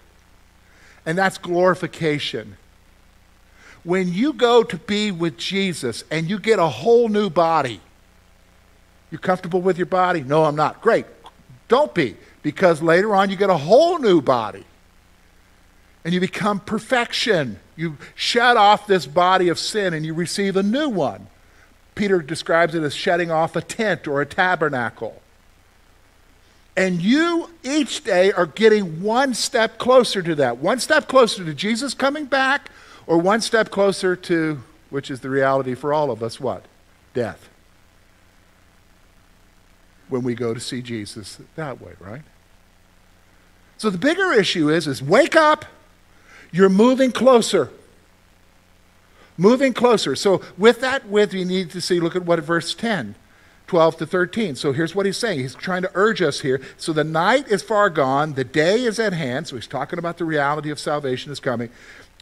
and 1.05 1.17
that's 1.17 1.37
glorification. 1.37 2.57
When 3.83 4.11
you 4.13 4.33
go 4.33 4.63
to 4.63 4.77
be 4.77 5.11
with 5.11 5.37
Jesus 5.37 6.03
and 6.11 6.29
you 6.29 6.39
get 6.39 6.59
a 6.59 6.67
whole 6.67 7.07
new 7.09 7.29
body, 7.29 7.79
you 9.11 9.17
comfortable 9.17 9.61
with 9.61 9.77
your 9.77 9.85
body? 9.85 10.21
No, 10.21 10.45
I'm 10.45 10.55
not. 10.55 10.81
Great. 10.81 11.05
Don't 11.67 11.93
be, 11.93 12.17
because 12.43 12.81
later 12.81 13.15
on 13.15 13.29
you 13.29 13.35
get 13.35 13.49
a 13.49 13.57
whole 13.57 13.99
new 13.99 14.21
body 14.21 14.65
and 16.03 16.13
you 16.13 16.19
become 16.19 16.59
perfection. 16.59 17.59
You 17.75 17.97
shed 18.15 18.57
off 18.57 18.87
this 18.87 19.05
body 19.05 19.49
of 19.49 19.59
sin 19.59 19.93
and 19.93 20.05
you 20.05 20.13
receive 20.13 20.55
a 20.55 20.63
new 20.63 20.89
one. 20.89 21.27
Peter 21.95 22.21
describes 22.21 22.75
it 22.75 22.83
as 22.83 22.95
shedding 22.95 23.29
off 23.29 23.55
a 23.55 23.61
tent 23.61 24.07
or 24.07 24.21
a 24.21 24.25
tabernacle. 24.25 25.21
And 26.77 27.01
you 27.01 27.49
each 27.61 28.05
day 28.05 28.31
are 28.31 28.45
getting 28.45 29.03
one 29.03 29.33
step 29.33 29.77
closer 29.77 30.21
to 30.21 30.33
that, 30.35 30.59
one 30.59 30.79
step 30.79 31.07
closer 31.07 31.43
to 31.43 31.53
Jesus 31.53 31.93
coming 31.93 32.25
back, 32.25 32.69
or 33.09 33.17
one 33.17 33.41
step 33.41 33.69
closer 33.69 34.15
to, 34.15 34.61
which 34.89 35.11
is 35.11 35.19
the 35.19 35.29
reality 35.29 35.75
for 35.75 35.93
all 35.93 36.11
of 36.11 36.23
us, 36.23 36.39
what? 36.39 36.63
Death. 37.13 37.49
When 40.07 40.23
we 40.23 40.33
go 40.33 40.53
to 40.53 40.59
see 40.61 40.81
Jesus 40.81 41.39
that 41.57 41.81
way, 41.81 41.93
right? 41.99 42.21
So 43.77 43.89
the 43.89 43.97
bigger 43.97 44.31
issue 44.31 44.69
is, 44.69 44.87
is 44.87 45.03
wake 45.03 45.35
up 45.35 45.65
you're 46.51 46.69
moving 46.69 47.11
closer. 47.11 47.71
Moving 49.37 49.73
closer. 49.73 50.15
So, 50.15 50.41
with 50.57 50.81
that 50.81 51.07
with, 51.07 51.33
you 51.33 51.45
need 51.45 51.69
to 51.71 51.81
see, 51.81 51.99
look 51.99 52.15
at 52.15 52.25
what 52.25 52.39
verse 52.39 52.73
10, 52.75 53.15
12 53.67 53.97
to 53.97 54.05
13. 54.05 54.55
So, 54.55 54.73
here's 54.73 54.93
what 54.93 55.05
he's 55.05 55.17
saying. 55.17 55.39
He's 55.39 55.55
trying 55.55 55.83
to 55.83 55.91
urge 55.93 56.21
us 56.21 56.41
here. 56.41 56.59
So, 56.75 56.91
the 56.91 57.05
night 57.05 57.47
is 57.47 57.61
far 57.61 57.89
gone, 57.89 58.33
the 58.33 58.43
day 58.43 58.83
is 58.83 58.99
at 58.99 59.13
hand. 59.13 59.47
So, 59.47 59.55
he's 59.55 59.67
talking 59.67 59.97
about 59.97 60.17
the 60.17 60.25
reality 60.25 60.71
of 60.71 60.79
salvation 60.79 61.31
is 61.31 61.39
coming. 61.39 61.69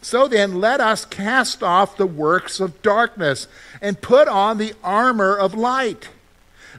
So 0.01 0.27
then, 0.27 0.59
let 0.59 0.79
us 0.79 1.05
cast 1.05 1.63
off 1.63 1.97
the 1.97 2.05
works 2.05 2.59
of 2.59 2.81
darkness 2.81 3.47
and 3.81 4.01
put 4.01 4.27
on 4.27 4.57
the 4.57 4.73
armor 4.83 5.35
of 5.35 5.53
light. 5.53 6.09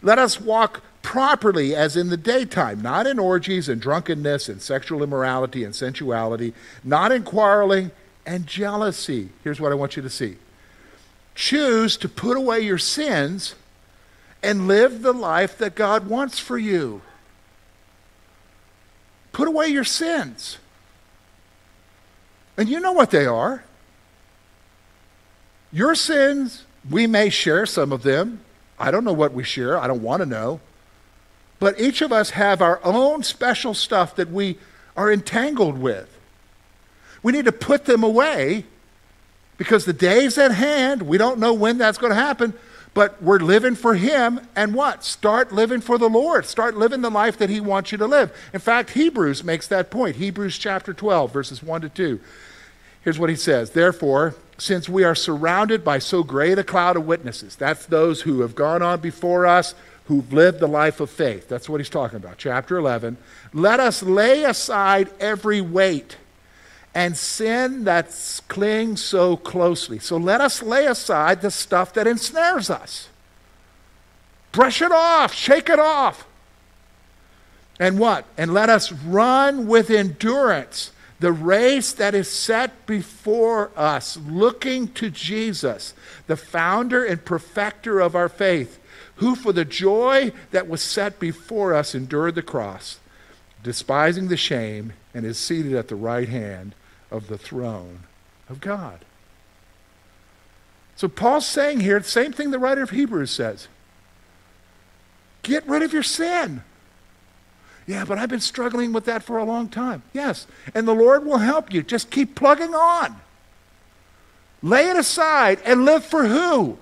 Let 0.03 0.19
us 0.19 0.41
walk 0.41 0.83
properly 1.03 1.75
as 1.75 1.97
in 1.97 2.11
the 2.11 2.17
daytime, 2.17 2.81
not 2.81 3.07
in 3.07 3.19
orgies 3.19 3.69
and 3.69 3.81
drunkenness 3.81 4.49
and 4.49 4.63
sexual 4.63 5.03
immorality 5.03 5.65
and 5.65 5.75
sensuality, 5.75 6.55
not 6.85 7.11
in 7.13 7.25
quarreling 7.25 7.91
and 8.27 8.47
jealousy. 8.47 9.31
Here's 9.43 9.61
what 9.61 9.73
I 9.73 9.75
want 9.75 9.97
you 9.97 10.03
to 10.03 10.11
see 10.11 10.37
choose 11.35 11.97
to 11.97 12.09
put 12.09 12.37
away 12.37 12.61
your 12.61 12.79
sins 12.79 13.55
and 14.43 14.69
live 14.69 15.03
the 15.03 15.13
life 15.13 15.57
that 15.59 15.75
God 15.75 16.09
wants 16.09 16.39
for 16.39 16.59
you. 16.59 17.01
Put 19.33 19.49
away 19.49 19.69
your 19.69 19.85
sins. 19.85 20.59
And 22.59 22.69
you 22.69 22.81
know 22.81 22.93
what 22.93 23.11
they 23.11 23.25
are. 23.25 23.65
Your 25.73 25.95
sins, 25.95 26.65
we 26.91 27.07
may 27.07 27.31
share 27.31 27.65
some 27.65 27.93
of 27.93 28.03
them. 28.03 28.41
I 28.79 28.91
don't 28.91 29.05
know 29.05 29.13
what 29.13 29.33
we 29.33 29.45
share. 29.45 29.79
I 29.79 29.87
don't 29.87 30.03
want 30.03 30.21
to 30.21 30.27
know. 30.27 30.61
But 31.61 31.81
each 31.81 32.03
of 32.03 32.13
us 32.13 32.31
have 32.31 32.61
our 32.61 32.81
own 32.85 33.23
special 33.23 33.75
stuff 33.75 34.17
that 34.17 34.31
we 34.31 34.59
are 34.97 35.13
entangled 35.13 35.79
with. 35.79 36.19
We 37.23 37.33
need 37.33 37.45
to 37.47 37.53
put 37.53 37.85
them 37.85 38.03
away 38.03 38.65
because 39.57 39.85
the 39.85 39.93
day's 39.93 40.39
at 40.39 40.53
hand. 40.53 41.03
We 41.03 41.19
don't 41.19 41.39
know 41.39 41.53
when 41.55 41.79
that's 41.79 41.99
going 41.99 42.11
to 42.11 42.17
happen, 42.17 42.55
but 42.95 43.21
we're 43.23 43.39
living 43.39 43.75
for 43.75 43.95
Him. 43.95 44.41
And 44.55 44.75
what? 44.75 45.05
Start 45.05 45.53
living 45.53 45.81
for 45.81 45.99
the 45.99 46.09
Lord. 46.09 46.47
Start 46.47 46.77
living 46.77 47.03
the 47.03 47.11
life 47.11 47.39
that 47.39 47.51
He 47.51 47.61
wants 47.61 47.91
you 47.93 47.99
to 47.99 48.07
live. 48.07 48.33
In 48.53 48.61
fact, 48.61 48.91
Hebrews 48.91 49.43
makes 49.43 49.67
that 49.69 49.91
point. 49.91 50.17
Hebrews 50.17 50.59
chapter 50.59 50.95
12, 50.95 51.33
verses 51.33 51.63
1 51.63 51.81
to 51.83 51.89
2. 51.89 52.21
Here's 53.03 53.19
what 53.19 53.31
he 53.31 53.37
says 53.37 53.71
Therefore, 53.71 54.35
since 54.59 54.89
we 54.89 55.05
are 55.05 55.15
surrounded 55.15 55.85
by 55.85 55.99
so 55.99 56.23
great 56.23 56.59
a 56.59 56.65
cloud 56.65 56.97
of 56.97 57.07
witnesses, 57.07 57.57
that's 57.57 57.87
those 57.87 58.23
who 58.23 58.41
have 58.41 58.55
gone 58.55 58.83
on 58.83 59.01
before 59.01 59.47
us, 59.47 59.75
who've 60.07 60.33
lived 60.33 60.59
the 60.59 60.67
life 60.67 61.01
of 61.01 61.11
faith. 61.11 61.49
That's 61.49 61.69
what 61.69 61.81
he's 61.81 61.91
talking 61.91 62.17
about. 62.17 62.39
Chapter 62.39 62.77
11. 62.77 63.17
Let 63.53 63.79
us 63.79 64.03
lay 64.03 64.45
aside 64.45 65.11
every 65.21 65.61
weight 65.61 66.17
and 66.95 67.17
sin 67.17 67.85
that 67.85 68.11
clings 68.49 69.03
so 69.03 69.37
closely. 69.37 69.99
So 69.99 70.17
let 70.17 70.41
us 70.41 70.63
lay 70.63 70.87
aside 70.87 71.43
the 71.43 71.51
stuff 71.51 71.95
that 71.95 72.07
ensnares 72.07 72.71
us. 72.71 73.09
Brush 74.51 74.83
it 74.83 74.91
off, 74.91 75.33
shake 75.33 75.69
it 75.69 75.79
off. 75.79 76.27
And 77.79 77.99
what? 78.01 78.25
And 78.37 78.53
let 78.53 78.71
us 78.71 78.91
run 78.91 79.69
with 79.69 79.91
endurance 79.91 80.91
the 81.21 81.33
race 81.33 81.93
that 81.93 82.15
is 82.15 82.31
set 82.31 82.87
before 82.87 83.73
us, 83.77 84.17
looking 84.17 84.89
to 84.89 85.11
Jesus, 85.11 85.95
the 86.27 86.37
founder 86.37 87.05
and 87.05 87.25
perfecter 87.25 88.01
of 88.01 88.15
our 88.15 88.29
faith 88.29 88.79
who 89.19 89.35
for 89.35 89.53
the 89.53 89.65
joy 89.65 90.33
that 90.53 90.69
was 90.69 90.81
set 90.81 91.19
before 91.19 91.75
us 91.75 91.95
endured 91.95 92.37
the 92.37 92.43
cross, 92.43 93.01
despising 93.63 94.29
the 94.29 94.37
shame, 94.37 94.93
and 95.13 95.27
is 95.27 95.39
seated 95.39 95.75
at 95.75 95.89
the 95.89 95.97
right 95.97 96.29
hand 96.29 96.75
of 97.11 97.27
the 97.27 97.39
throne 97.39 98.05
of 98.49 98.61
God. 98.61 99.05
So 100.95 101.09
Paul's 101.09 101.47
saying 101.47 101.81
here 101.81 101.99
the 101.99 102.05
same 102.05 102.33
thing 102.33 102.51
the 102.51 102.59
writer 102.59 102.83
of 102.83 102.91
Hebrews 102.91 103.31
says. 103.31 103.67
Get 105.43 105.67
rid 105.67 105.83
of 105.83 105.93
your 105.93 106.03
sin. 106.03 106.63
Yeah, 107.89 108.05
but 108.05 108.19
I've 108.19 108.29
been 108.29 108.39
struggling 108.39 108.93
with 108.93 109.07
that 109.07 109.23
for 109.23 109.39
a 109.39 109.45
long 109.45 109.71
time. 109.71 110.03
Yes, 110.13 110.47
and 110.75 110.87
the 110.87 110.95
Lord 110.95 111.25
will 111.25 111.39
help 111.39 111.73
you. 111.73 111.83
Just 111.83 112.11
keep 112.11 112.35
plugging 112.35 112.75
on. 112.75 113.19
Lay 114.63 114.91
it 114.91 114.97
aside 114.97 115.59
and 115.65 115.87
live 115.87 116.05
for 116.05 116.27
who? 116.27 116.77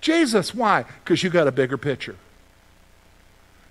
Jesus, 0.00 0.52
why? 0.52 0.84
Because 1.04 1.22
you 1.22 1.30
got 1.30 1.46
a 1.46 1.52
bigger 1.52 1.76
picture. 1.76 2.16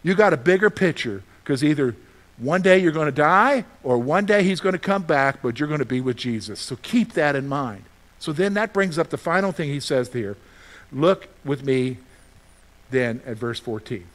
You 0.03 0.15
got 0.15 0.31
a 0.31 0.37
bigger 0.37 0.69
picture 0.69 1.21
because 1.43 1.65
either 1.65 1.97
one 2.37 2.61
day 2.61 2.77
you're 2.77 2.93
going 2.93 3.07
to 3.07 3.11
die 3.11 3.65
or 3.83 3.97
one 3.97 4.25
day 4.25 4.41
he's 4.43 4.61
going 4.61 4.73
to 4.73 4.79
come 4.79 5.03
back, 5.03 5.41
but 5.41 5.59
you're 5.59 5.67
going 5.67 5.79
to 5.79 5.85
be 5.85 5.99
with 5.99 6.15
Jesus. 6.15 6.61
So 6.61 6.77
keep 6.77 7.11
that 7.13 7.35
in 7.35 7.49
mind. 7.49 7.83
So 8.19 8.31
then 8.31 8.53
that 8.53 8.71
brings 8.71 8.97
up 8.97 9.09
the 9.09 9.17
final 9.17 9.51
thing 9.51 9.67
he 9.67 9.81
says 9.81 10.13
here. 10.13 10.37
Look 10.93 11.27
with 11.43 11.65
me 11.65 11.97
then 12.89 13.21
at 13.25 13.35
verse 13.35 13.59
14. 13.59 14.07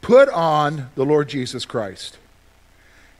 Put 0.00 0.28
on 0.30 0.90
the 0.94 1.04
Lord 1.04 1.28
Jesus 1.28 1.64
Christ 1.64 2.18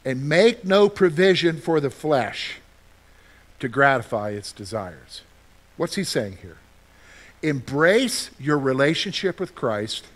and 0.05 0.29
make 0.29 0.65
no 0.65 0.89
provision 0.89 1.59
for 1.61 1.81
the 1.81 1.91
flesh 1.91 2.59
to 3.59 3.69
gratify 3.69 4.31
its 4.31 4.53
desires. 4.53 5.23
What's 5.77 5.95
he 5.95 6.05
saying 6.05 6.39
here? 6.43 6.57
Embrace 7.43 8.31
your 8.39 8.59
relationship 8.59 9.39
with 9.39 9.55
Christ 9.55 10.07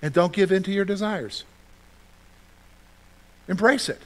and 0.00 0.12
don't 0.12 0.32
give 0.32 0.52
in 0.52 0.62
to 0.64 0.72
your 0.72 0.84
desires. 0.84 1.44
Embrace 3.48 3.88
it. 3.88 4.00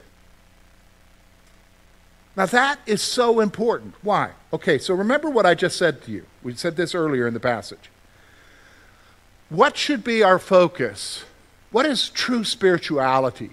Now, 2.37 2.46
that 2.46 2.78
is 2.87 3.02
so 3.02 3.40
important. 3.40 3.94
Why? 4.02 4.31
Okay, 4.52 4.78
so 4.78 4.94
remember 4.94 5.28
what 5.28 5.44
I 5.44 5.54
just 5.54 5.76
said 5.76 6.02
to 6.02 6.12
you. 6.12 6.24
We 6.42 6.54
said 6.54 6.76
this 6.76 6.94
earlier 6.94 7.26
in 7.26 7.35
the 7.35 7.40
passage. 7.40 7.90
What 9.48 9.76
should 9.76 10.04
be 10.04 10.22
our 10.22 10.38
focus? 10.38 11.24
What 11.70 11.87
is 11.87 12.09
true 12.11 12.44
spirituality 12.44 13.50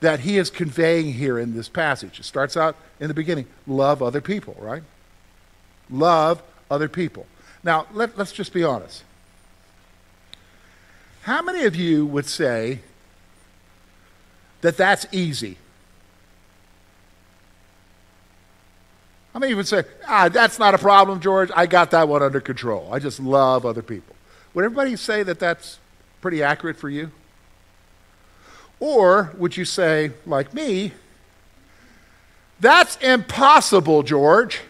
that 0.00 0.20
he 0.20 0.38
is 0.38 0.50
conveying 0.50 1.12
here 1.12 1.38
in 1.38 1.54
this 1.54 1.68
passage? 1.68 2.20
It 2.20 2.24
starts 2.24 2.56
out 2.56 2.76
in 3.00 3.08
the 3.08 3.14
beginning 3.14 3.46
love 3.66 4.02
other 4.02 4.20
people, 4.20 4.56
right? 4.58 4.82
Love 5.90 6.42
other 6.70 6.88
people. 6.88 7.26
Now, 7.64 7.86
let, 7.92 8.16
let's 8.16 8.32
just 8.32 8.52
be 8.52 8.62
honest. 8.62 9.02
How 11.22 11.42
many 11.42 11.64
of 11.64 11.74
you 11.74 12.06
would 12.06 12.26
say 12.26 12.80
that 14.60 14.76
that's 14.76 15.06
easy? 15.12 15.58
How 19.32 19.40
many 19.40 19.54
would 19.54 19.68
say, 19.68 19.84
ah, 20.06 20.28
that's 20.28 20.58
not 20.58 20.74
a 20.74 20.78
problem, 20.78 21.20
George? 21.20 21.50
I 21.54 21.66
got 21.66 21.90
that 21.90 22.08
one 22.08 22.22
under 22.22 22.40
control. 22.40 22.88
I 22.92 22.98
just 22.98 23.20
love 23.20 23.66
other 23.66 23.82
people. 23.82 24.16
Would 24.54 24.64
everybody 24.64 24.96
say 24.96 25.22
that 25.22 25.38
that's 25.38 25.78
pretty 26.20 26.42
accurate 26.42 26.76
for 26.76 26.88
you? 26.88 27.10
Or 28.80 29.32
would 29.38 29.56
you 29.56 29.64
say, 29.64 30.12
like 30.26 30.54
me, 30.54 30.92
that's 32.60 32.96
impossible, 32.96 34.02
George? 34.02 34.60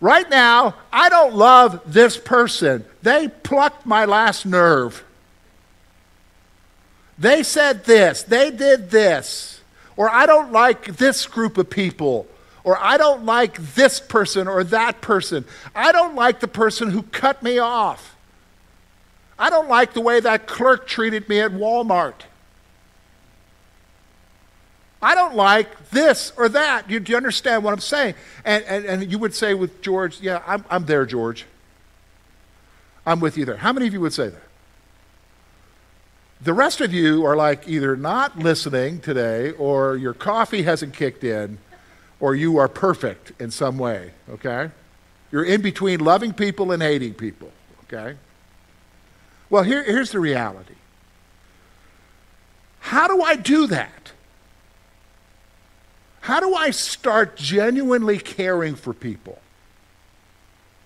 Right 0.00 0.28
now, 0.28 0.74
I 0.92 1.08
don't 1.08 1.34
love 1.34 1.80
this 1.86 2.16
person. 2.16 2.84
They 3.02 3.28
plucked 3.28 3.86
my 3.86 4.04
last 4.04 4.44
nerve. 4.44 5.02
They 7.18 7.42
said 7.42 7.84
this, 7.84 8.22
they 8.22 8.50
did 8.50 8.90
this. 8.90 9.60
Or 9.96 10.10
I 10.10 10.26
don't 10.26 10.52
like 10.52 10.96
this 10.96 11.26
group 11.26 11.56
of 11.56 11.70
people. 11.70 12.26
Or 12.64 12.76
I 12.78 12.96
don't 12.96 13.24
like 13.24 13.56
this 13.74 14.00
person 14.00 14.48
or 14.48 14.64
that 14.64 15.00
person. 15.00 15.44
I 15.74 15.92
don't 15.92 16.14
like 16.14 16.40
the 16.40 16.48
person 16.48 16.90
who 16.90 17.02
cut 17.02 17.42
me 17.42 17.58
off. 17.58 18.13
I 19.38 19.50
don't 19.50 19.68
like 19.68 19.92
the 19.92 20.00
way 20.00 20.20
that 20.20 20.46
clerk 20.46 20.86
treated 20.86 21.28
me 21.28 21.40
at 21.40 21.50
Walmart. 21.50 22.14
I 25.02 25.14
don't 25.14 25.34
like 25.34 25.90
this 25.90 26.32
or 26.36 26.48
that. 26.48 26.88
You, 26.88 26.98
do 26.98 27.12
you 27.12 27.16
understand 27.16 27.62
what 27.62 27.74
I'm 27.74 27.80
saying? 27.80 28.14
And, 28.44 28.64
and, 28.64 28.84
and 28.86 29.12
you 29.12 29.18
would 29.18 29.34
say 29.34 29.52
with 29.52 29.82
George, 29.82 30.20
yeah, 30.20 30.42
I'm, 30.46 30.64
I'm 30.70 30.86
there, 30.86 31.04
George. 31.04 31.44
I'm 33.04 33.20
with 33.20 33.36
you 33.36 33.44
there. 33.44 33.58
How 33.58 33.72
many 33.72 33.86
of 33.86 33.92
you 33.92 34.00
would 34.00 34.14
say 34.14 34.28
that? 34.28 34.42
The 36.40 36.54
rest 36.54 36.80
of 36.80 36.92
you 36.92 37.24
are 37.26 37.36
like 37.36 37.68
either 37.68 37.96
not 37.96 38.38
listening 38.38 39.00
today 39.00 39.52
or 39.52 39.96
your 39.96 40.14
coffee 40.14 40.62
hasn't 40.62 40.94
kicked 40.94 41.24
in 41.24 41.58
or 42.20 42.34
you 42.34 42.56
are 42.56 42.68
perfect 42.68 43.32
in 43.40 43.50
some 43.50 43.76
way, 43.76 44.12
okay? 44.30 44.70
You're 45.30 45.44
in 45.44 45.60
between 45.60 46.00
loving 46.00 46.32
people 46.32 46.72
and 46.72 46.82
hating 46.82 47.14
people, 47.14 47.50
okay? 47.84 48.16
Well, 49.50 49.62
here, 49.62 49.82
here's 49.82 50.10
the 50.10 50.20
reality. 50.20 50.74
How 52.80 53.08
do 53.08 53.22
I 53.22 53.36
do 53.36 53.66
that? 53.68 54.12
How 56.20 56.40
do 56.40 56.54
I 56.54 56.70
start 56.70 57.36
genuinely 57.36 58.18
caring 58.18 58.76
for 58.76 58.94
people? 58.94 59.38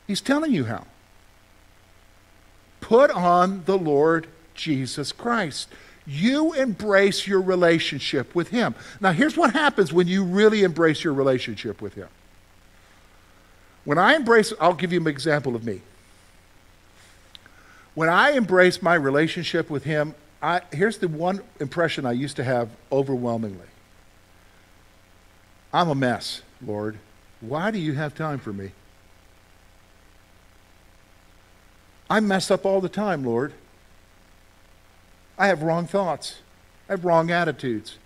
He's 0.07 0.21
telling 0.21 0.53
you 0.53 0.64
how. 0.64 0.87
Put 2.81 3.11
on 3.11 3.62
the 3.64 3.77
Lord 3.77 4.27
Jesus 4.55 5.12
Christ. 5.12 5.68
You 6.07 6.55
embrace 6.55 7.27
your 7.27 7.40
relationship 7.40 8.35
with 8.35 8.49
Him. 8.49 8.75
Now, 9.01 9.12
here's 9.12 9.37
what 9.37 9.53
happens 9.53 9.92
when 9.92 10.09
you 10.09 10.25
really 10.25 10.62
embrace 10.62 11.05
your 11.05 11.12
relationship 11.12 11.83
with 11.83 11.94
Him. 11.94 12.09
When 13.85 13.99
I 13.99 14.14
embrace, 14.14 14.53
I'll 14.61 14.75
give 14.75 14.92
you 14.92 15.01
an 15.01 15.07
example 15.07 15.55
of 15.55 15.64
me. 15.64 15.83
When 17.99 18.09
I 18.09 18.31
embrace 18.31 18.81
my 18.81 18.95
relationship 18.95 19.69
with 19.69 19.83
Him, 19.83 20.15
I, 20.41 20.61
here's 20.73 20.99
the 20.99 21.09
one 21.09 21.41
impression 21.59 22.07
I 22.07 22.13
used 22.13 22.37
to 22.37 22.45
have 22.45 22.69
overwhelmingly 22.93 23.67
I'm 25.73 25.89
a 25.89 25.97
mess, 25.97 26.43
Lord. 26.65 27.01
Why 27.41 27.73
do 27.73 27.79
you 27.81 27.95
have 27.95 28.15
time 28.15 28.39
for 28.39 28.53
me? 28.53 28.71
I 32.09 32.21
mess 32.21 32.53
up 32.53 32.65
all 32.65 32.81
the 32.81 32.89
time, 32.89 33.25
Lord. 33.25 33.53
I 35.37 35.49
have 35.49 35.65
wrong 35.65 35.89
thoughts. 35.89 36.37
I 36.89 36.93
have 36.93 37.05
wrong 37.05 37.33
attitudes. 37.33 37.99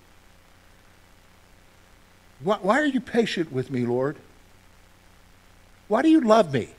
Why, 2.43 2.57
why 2.63 2.81
are 2.81 2.87
you 2.87 3.03
patient 3.03 3.53
with 3.53 3.71
me, 3.71 3.85
Lord? 3.85 4.17
Why 5.89 6.01
do 6.01 6.09
you 6.09 6.23
love 6.23 6.51
me? 6.55 6.71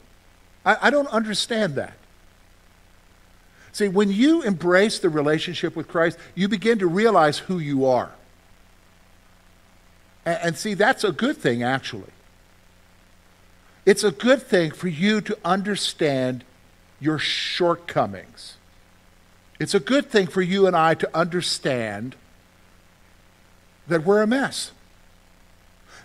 I, 0.66 0.88
I 0.88 0.90
don't 0.90 1.10
understand 1.10 1.76
that. 1.76 1.94
See, 3.74 3.88
when 3.88 4.12
you 4.12 4.44
embrace 4.44 5.00
the 5.00 5.10
relationship 5.10 5.76
with 5.76 5.88
Christ, 5.88 6.18
you 6.36 6.48
begin 6.48 6.80
to 6.80 6.88
realize 6.88 7.40
who 7.40 7.58
you 7.58 7.86
are. 7.86 8.12
And, 10.26 10.40
and 10.44 10.58
see, 10.58 10.76
that's 10.76 11.04
a 11.04 11.12
good 11.12 11.38
thing, 11.38 11.64
actually. 11.64 12.12
It's 13.86 14.04
a 14.04 14.12
good 14.12 14.44
thing 14.44 14.72
for 14.72 14.88
you 14.88 15.22
to 15.22 15.38
understand 15.44 16.44
your 17.00 17.18
shortcomings. 17.18 18.58
It's 19.60 19.74
a 19.74 19.80
good 19.80 20.10
thing 20.10 20.28
for 20.28 20.42
you 20.42 20.68
and 20.68 20.76
I 20.76 20.94
to 20.94 21.10
understand 21.18 22.16
that 23.88 24.06
we're 24.06 24.22
a 24.22 24.28
mess. 24.28 24.72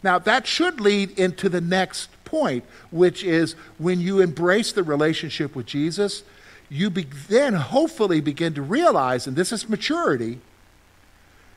Now, 0.02 0.18
that 0.20 0.46
should 0.46 0.80
lead 0.80 1.18
into 1.18 1.48
the 1.48 1.60
next 1.60 2.08
point, 2.24 2.64
which 2.90 3.22
is 3.22 3.54
when 3.76 4.00
you 4.00 4.20
embrace 4.20 4.72
the 4.72 4.82
relationship 4.82 5.54
with 5.54 5.66
Jesus, 5.66 6.22
you 6.68 6.90
be- 6.90 7.06
then 7.28 7.54
hopefully 7.54 8.20
begin 8.20 8.54
to 8.54 8.62
realize, 8.62 9.26
and 9.26 9.36
this 9.36 9.52
is 9.52 9.68
maturity, 9.68 10.40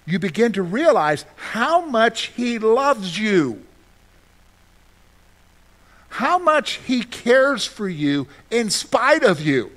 you 0.06 0.20
begin 0.20 0.52
to 0.54 0.64
realize 0.64 1.26
how 1.36 1.82
much 1.82 2.28
He 2.36 2.60
loves 2.60 3.20
you, 3.20 3.64
how 6.10 6.38
much 6.38 6.74
He 6.86 7.04
cares 7.04 7.66
for 7.66 7.88
you 7.88 8.28
in 8.50 8.70
spite 8.70 9.24
of 9.24 9.42
you. 9.42 9.72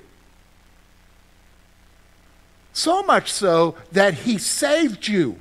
So 2.73 3.03
much 3.03 3.31
so 3.31 3.75
that 3.91 4.13
He 4.13 4.37
saved 4.37 5.07
you. 5.07 5.39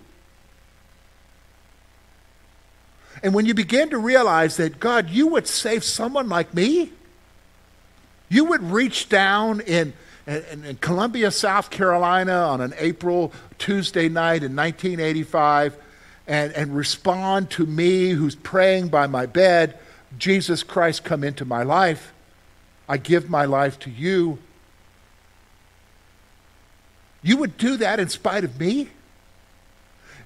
And 3.22 3.32
when 3.32 3.46
you 3.46 3.54
begin 3.54 3.90
to 3.90 3.98
realize 3.98 4.58
that, 4.58 4.78
God, 4.78 5.08
you 5.08 5.28
would 5.28 5.46
save 5.46 5.82
someone 5.82 6.28
like 6.28 6.52
me, 6.52 6.92
you 8.34 8.44
would 8.46 8.62
reach 8.64 9.08
down 9.08 9.60
in 9.60 9.92
in, 10.26 10.64
in 10.64 10.76
Columbia, 10.76 11.30
South 11.30 11.70
Carolina 11.70 12.32
on 12.32 12.60
an 12.60 12.74
April 12.78 13.32
Tuesday 13.58 14.08
night 14.08 14.42
in 14.42 14.56
1985 14.56 15.76
and, 16.26 16.52
and 16.52 16.74
respond 16.74 17.50
to 17.50 17.66
me 17.66 18.10
who's 18.10 18.34
praying 18.34 18.88
by 18.88 19.06
my 19.06 19.26
bed, 19.26 19.78
Jesus 20.18 20.62
Christ, 20.62 21.04
come 21.04 21.22
into 21.24 21.44
my 21.44 21.62
life. 21.62 22.12
I 22.88 22.96
give 22.96 23.28
my 23.28 23.44
life 23.44 23.78
to 23.80 23.90
you. 23.90 24.38
You 27.22 27.36
would 27.38 27.58
do 27.58 27.76
that 27.76 28.00
in 28.00 28.08
spite 28.08 28.44
of 28.44 28.58
me? 28.58 28.88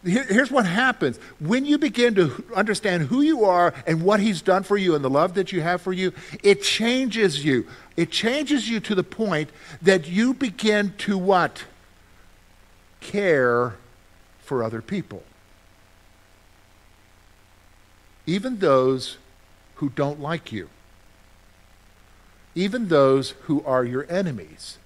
here's 0.04 0.50
what 0.50 0.66
happens 0.66 1.16
when 1.40 1.64
you 1.64 1.78
begin 1.78 2.14
to 2.14 2.44
understand 2.54 3.04
who 3.04 3.20
you 3.20 3.44
are 3.44 3.74
and 3.86 4.02
what 4.02 4.20
he's 4.20 4.42
done 4.42 4.62
for 4.62 4.76
you 4.76 4.94
and 4.94 5.04
the 5.04 5.10
love 5.10 5.34
that 5.34 5.52
you 5.52 5.60
have 5.60 5.82
for 5.82 5.92
you 5.92 6.12
it 6.42 6.62
changes 6.62 7.44
you 7.44 7.66
it 7.98 8.10
changes 8.10 8.68
you 8.68 8.78
to 8.78 8.94
the 8.94 9.02
point 9.02 9.50
that 9.82 10.06
you 10.06 10.32
begin 10.32 10.94
to 10.98 11.18
what 11.18 11.64
care 13.00 13.74
for 14.38 14.62
other 14.62 14.80
people 14.80 15.22
even 18.26 18.58
those 18.58 19.18
who 19.76 19.88
don't 19.88 20.20
like 20.20 20.52
you 20.52 20.68
even 22.54 22.88
those 22.88 23.30
who 23.42 23.62
are 23.64 23.84
your 23.84 24.06
enemies 24.10 24.78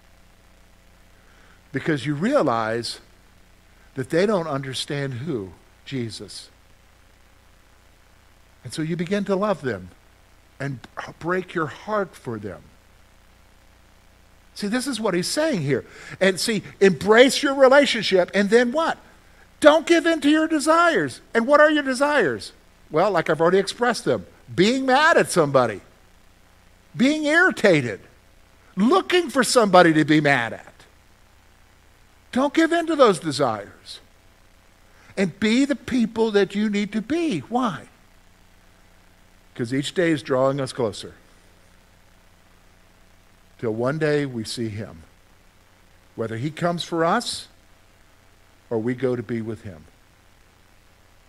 because 1.73 2.05
you 2.05 2.15
realize 2.15 3.01
that 3.95 4.11
they 4.11 4.27
don't 4.27 4.47
understand 4.47 5.15
who? 5.15 5.53
Jesus. 5.85 6.51
And 8.63 8.73
so 8.73 8.83
you 8.83 8.97
begin 8.97 9.25
to 9.25 9.35
love 9.35 9.63
them 9.63 9.89
and 10.61 10.79
break 11.19 11.55
your 11.55 11.67
heart 11.67 12.15
for 12.15 12.39
them. 12.39 12.63
See, 14.55 14.67
this 14.69 14.87
is 14.87 15.01
what 15.01 15.15
he's 15.15 15.29
saying 15.29 15.63
here. 15.63 15.85
And 16.21 16.39
see, 16.39 16.63
embrace 16.81 17.43
your 17.43 17.55
relationship, 17.55 18.31
and 18.35 18.51
then 18.51 18.73
what? 18.73 18.99
Don't 19.61 19.87
give 19.87 20.07
in 20.07 20.21
to 20.21 20.31
your 20.31 20.49
desires. 20.49 21.21
And 21.35 21.47
what 21.47 21.61
are 21.61 21.71
your 21.71 21.83
desires? 21.83 22.53
Well, 22.91 23.11
like 23.11 23.31
I've 23.31 23.41
already 23.41 23.59
expressed 23.59 24.05
them 24.05 24.27
being 24.55 24.85
mad 24.85 25.17
at 25.17 25.31
somebody, 25.31 25.81
being 26.97 27.25
irritated, 27.25 28.01
looking 28.77 29.31
for 29.31 29.43
somebody 29.43 29.93
to 29.95 30.05
be 30.05 30.21
mad 30.21 30.53
at. 30.53 30.67
Don't 32.33 32.53
give 32.53 32.73
in 32.73 32.87
to 32.87 32.97
those 32.97 33.19
desires. 33.19 34.01
And 35.17 35.39
be 35.39 35.67
the 35.67 35.77
people 35.77 36.31
that 36.31 36.55
you 36.55 36.71
need 36.71 36.93
to 36.93 37.03
be. 37.03 37.41
Why? 37.41 37.89
Because 39.53 39.73
each 39.75 39.93
day 39.93 40.11
is 40.11 40.23
drawing 40.23 40.59
us 40.59 40.73
closer. 40.73 41.15
Till 43.63 43.73
one 43.73 44.01
day 44.01 44.27
we 44.27 44.43
see 44.43 44.71
him. 44.71 45.05
Whether 46.17 46.37
he 46.37 46.51
comes 46.51 46.83
for 46.83 47.05
us 47.05 47.47
or 48.69 48.79
we 48.79 48.93
go 48.97 49.15
to 49.15 49.23
be 49.23 49.41
with 49.41 49.63
him. 49.63 49.85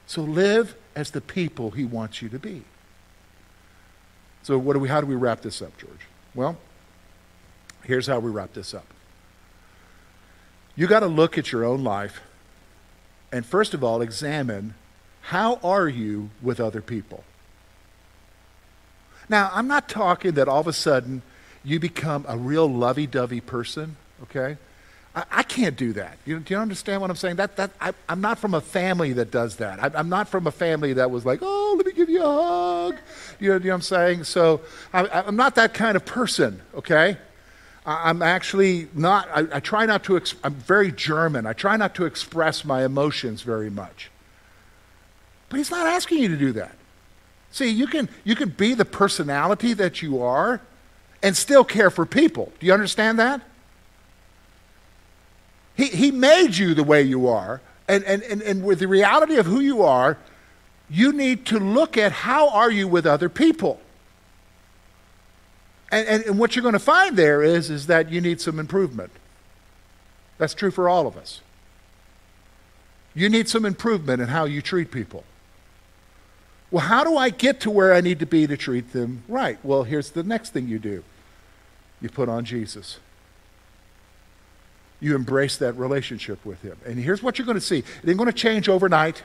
So 0.07 0.23
live 0.23 0.73
as 0.95 1.11
the 1.11 1.21
people 1.21 1.69
he 1.69 1.85
wants 1.85 2.23
you 2.23 2.29
to 2.29 2.39
be. 2.39 2.63
So, 4.41 4.57
what 4.57 4.73
do 4.73 4.79
we, 4.79 4.89
how 4.89 4.99
do 4.99 5.05
we 5.05 5.13
wrap 5.13 5.41
this 5.41 5.61
up, 5.61 5.77
George? 5.77 6.07
Well, 6.33 6.57
here's 7.83 8.07
how 8.07 8.17
we 8.17 8.31
wrap 8.31 8.53
this 8.53 8.73
up. 8.73 8.87
You 10.75 10.87
got 10.87 11.01
to 11.01 11.07
look 11.07 11.37
at 11.37 11.51
your 11.51 11.63
own 11.63 11.83
life 11.83 12.21
and, 13.31 13.45
first 13.45 13.75
of 13.75 13.83
all, 13.83 14.01
examine 14.01 14.73
how 15.21 15.59
are 15.63 15.87
you 15.87 16.31
with 16.41 16.59
other 16.59 16.81
people? 16.81 17.23
Now, 19.29 19.51
I'm 19.53 19.67
not 19.67 19.87
talking 19.87 20.31
that 20.31 20.47
all 20.47 20.61
of 20.61 20.67
a 20.67 20.73
sudden 20.73 21.21
you 21.63 21.79
become 21.79 22.25
a 22.27 22.37
real 22.37 22.67
lovey 22.67 23.07
dovey 23.07 23.41
person, 23.41 23.95
okay? 24.23 24.57
I, 25.15 25.23
I, 25.31 25.43
can't 25.43 25.75
do 25.75 25.93
that. 25.93 26.17
You, 26.25 26.39
do 26.39 26.53
you 26.53 26.59
understand 26.59 27.01
what 27.01 27.09
I'm 27.09 27.15
saying? 27.15 27.37
That, 27.37 27.55
that, 27.57 27.71
I, 27.79 27.93
am 28.09 28.21
not 28.21 28.39
from 28.39 28.53
a 28.53 28.61
family 28.61 29.13
that 29.13 29.31
does 29.31 29.57
that. 29.57 29.81
I, 29.81 29.99
am 29.99 30.09
not 30.09 30.27
from 30.27 30.47
a 30.47 30.51
family 30.51 30.93
that 30.93 31.11
was 31.11 31.25
like, 31.25 31.39
oh, 31.41 31.75
let 31.77 31.85
me 31.85 31.93
give 31.93 32.09
you 32.09 32.23
a 32.23 32.25
hug. 32.25 32.97
You 33.39 33.49
know, 33.49 33.55
you 33.55 33.59
know 33.59 33.69
what 33.69 33.75
I'm 33.75 33.81
saying? 33.81 34.23
So 34.25 34.61
I, 34.91 35.23
am 35.27 35.35
not 35.35 35.55
that 35.55 35.73
kind 35.73 35.95
of 35.95 36.05
person, 36.05 36.61
okay? 36.75 37.17
I, 37.85 38.09
am 38.09 38.21
actually 38.21 38.87
not, 38.93 39.27
I, 39.33 39.57
I 39.57 39.59
try 39.59 39.85
not 39.85 40.03
to, 40.05 40.19
I'm 40.43 40.55
very 40.55 40.91
German. 40.91 41.45
I 41.45 41.53
try 41.53 41.77
not 41.77 41.95
to 41.95 42.05
express 42.05 42.65
my 42.65 42.83
emotions 42.83 43.41
very 43.41 43.69
much. 43.69 44.09
But 45.49 45.57
he's 45.57 45.71
not 45.71 45.85
asking 45.85 46.19
you 46.19 46.29
to 46.29 46.37
do 46.37 46.51
that. 46.53 46.75
See, 47.51 47.69
you 47.69 47.85
can, 47.85 48.09
you 48.23 48.35
can 48.35 48.49
be 48.49 48.73
the 48.73 48.85
personality 48.85 49.73
that 49.73 50.01
you 50.01 50.23
are 50.23 50.59
and 51.23 51.35
still 51.35 51.63
care 51.63 51.89
for 51.89 52.05
people. 52.05 52.51
Do 52.59 52.67
you 52.67 52.73
understand 52.73 53.17
that? 53.17 53.41
He, 55.75 55.87
he 55.87 56.11
made 56.11 56.57
you 56.57 56.73
the 56.73 56.83
way 56.83 57.01
you 57.01 57.27
are. 57.27 57.61
And, 57.87 58.03
and, 58.03 58.21
and, 58.23 58.41
and 58.41 58.63
with 58.63 58.79
the 58.79 58.87
reality 58.87 59.37
of 59.37 59.45
who 59.45 59.61
you 59.61 59.81
are, 59.81 60.17
you 60.89 61.13
need 61.13 61.45
to 61.47 61.59
look 61.59 61.97
at 61.97 62.11
how 62.11 62.49
are 62.49 62.69
you 62.69 62.87
with 62.87 63.05
other 63.05 63.29
people. 63.29 63.79
And, 65.91 66.07
and, 66.07 66.23
and 66.25 66.39
what 66.39 66.55
you're 66.55 66.63
going 66.63 66.73
to 66.73 66.79
find 66.79 67.17
there 67.17 67.41
is, 67.41 67.69
is 67.69 67.87
that 67.87 68.11
you 68.11 68.19
need 68.19 68.41
some 68.41 68.59
improvement. 68.59 69.11
That's 70.37 70.53
true 70.53 70.71
for 70.71 70.89
all 70.89 71.07
of 71.07 71.15
us. 71.15 71.41
You 73.15 73.29
need 73.29 73.47
some 73.47 73.65
improvement 73.65 74.21
in 74.21 74.27
how 74.27 74.45
you 74.45 74.61
treat 74.61 74.91
people. 74.91 75.23
Well, 76.71 76.85
how 76.85 77.03
do 77.03 77.15
I 77.15 77.29
get 77.29 77.59
to 77.61 77.71
where 77.71 77.93
I 77.93 78.01
need 78.01 78.19
to 78.19 78.25
be 78.25 78.47
to 78.47 78.57
treat 78.57 78.91
them 78.91 79.23
right? 79.27 79.57
Well, 79.63 79.83
here's 79.83 80.09
the 80.09 80.23
next 80.23 80.49
thing 80.49 80.67
you 80.67 80.79
do 80.79 81.03
you 82.03 82.09
put 82.09 82.29
on 82.29 82.45
Jesus 82.45 82.99
you 85.03 85.15
embrace 85.15 85.57
that 85.57 85.73
relationship 85.73 86.43
with 86.45 86.61
Him. 86.61 86.77
And 86.85 86.97
here's 86.97 87.21
what 87.21 87.37
you're 87.37 87.45
going 87.45 87.57
to 87.57 87.61
see 87.61 87.79
it 87.79 88.09
ain't 88.09 88.17
going 88.17 88.31
to 88.31 88.33
change 88.33 88.69
overnight, 88.69 89.21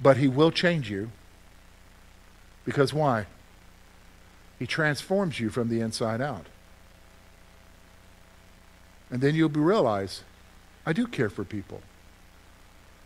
but 0.00 0.18
He 0.18 0.28
will 0.28 0.50
change 0.50 0.90
you. 0.90 1.10
Because 2.66 2.92
why? 2.92 3.26
He 4.58 4.66
transforms 4.66 5.40
you 5.40 5.48
from 5.48 5.70
the 5.70 5.80
inside 5.80 6.20
out. 6.20 6.44
And 9.10 9.22
then 9.22 9.34
you'll 9.34 9.48
be 9.48 9.60
realize, 9.60 10.22
I 10.84 10.92
do 10.92 11.06
care 11.06 11.30
for 11.30 11.42
people. 11.42 11.80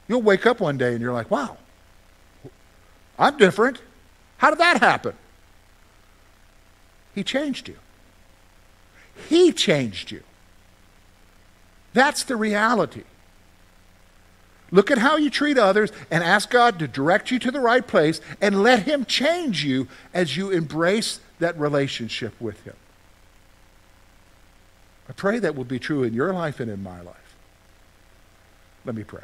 You'll 0.08 0.22
wake 0.22 0.44
up 0.44 0.60
one 0.60 0.76
day 0.76 0.92
and 0.92 1.00
you're 1.00 1.12
like, 1.12 1.30
wow, 1.30 1.56
I'm 3.16 3.36
different. 3.36 3.80
How 4.38 4.50
did 4.50 4.58
that 4.58 4.80
happen? 4.80 5.14
He 7.16 7.24
changed 7.24 7.66
you. 7.66 7.76
He 9.28 9.50
changed 9.50 10.12
you. 10.12 10.22
That's 11.94 12.22
the 12.24 12.36
reality. 12.36 13.04
Look 14.70 14.90
at 14.90 14.98
how 14.98 15.16
you 15.16 15.30
treat 15.30 15.56
others 15.56 15.90
and 16.10 16.22
ask 16.22 16.50
God 16.50 16.78
to 16.78 16.86
direct 16.86 17.30
you 17.30 17.38
to 17.38 17.50
the 17.50 17.60
right 17.60 17.86
place 17.86 18.20
and 18.38 18.62
let 18.62 18.82
Him 18.82 19.06
change 19.06 19.64
you 19.64 19.88
as 20.12 20.36
you 20.36 20.50
embrace 20.50 21.20
that 21.38 21.58
relationship 21.58 22.38
with 22.38 22.62
Him. 22.64 22.76
I 25.08 25.12
pray 25.12 25.38
that 25.38 25.54
will 25.54 25.64
be 25.64 25.78
true 25.78 26.02
in 26.02 26.12
your 26.12 26.34
life 26.34 26.60
and 26.60 26.70
in 26.70 26.82
my 26.82 27.00
life. 27.00 27.36
Let 28.84 28.94
me 28.94 29.04
pray. 29.04 29.22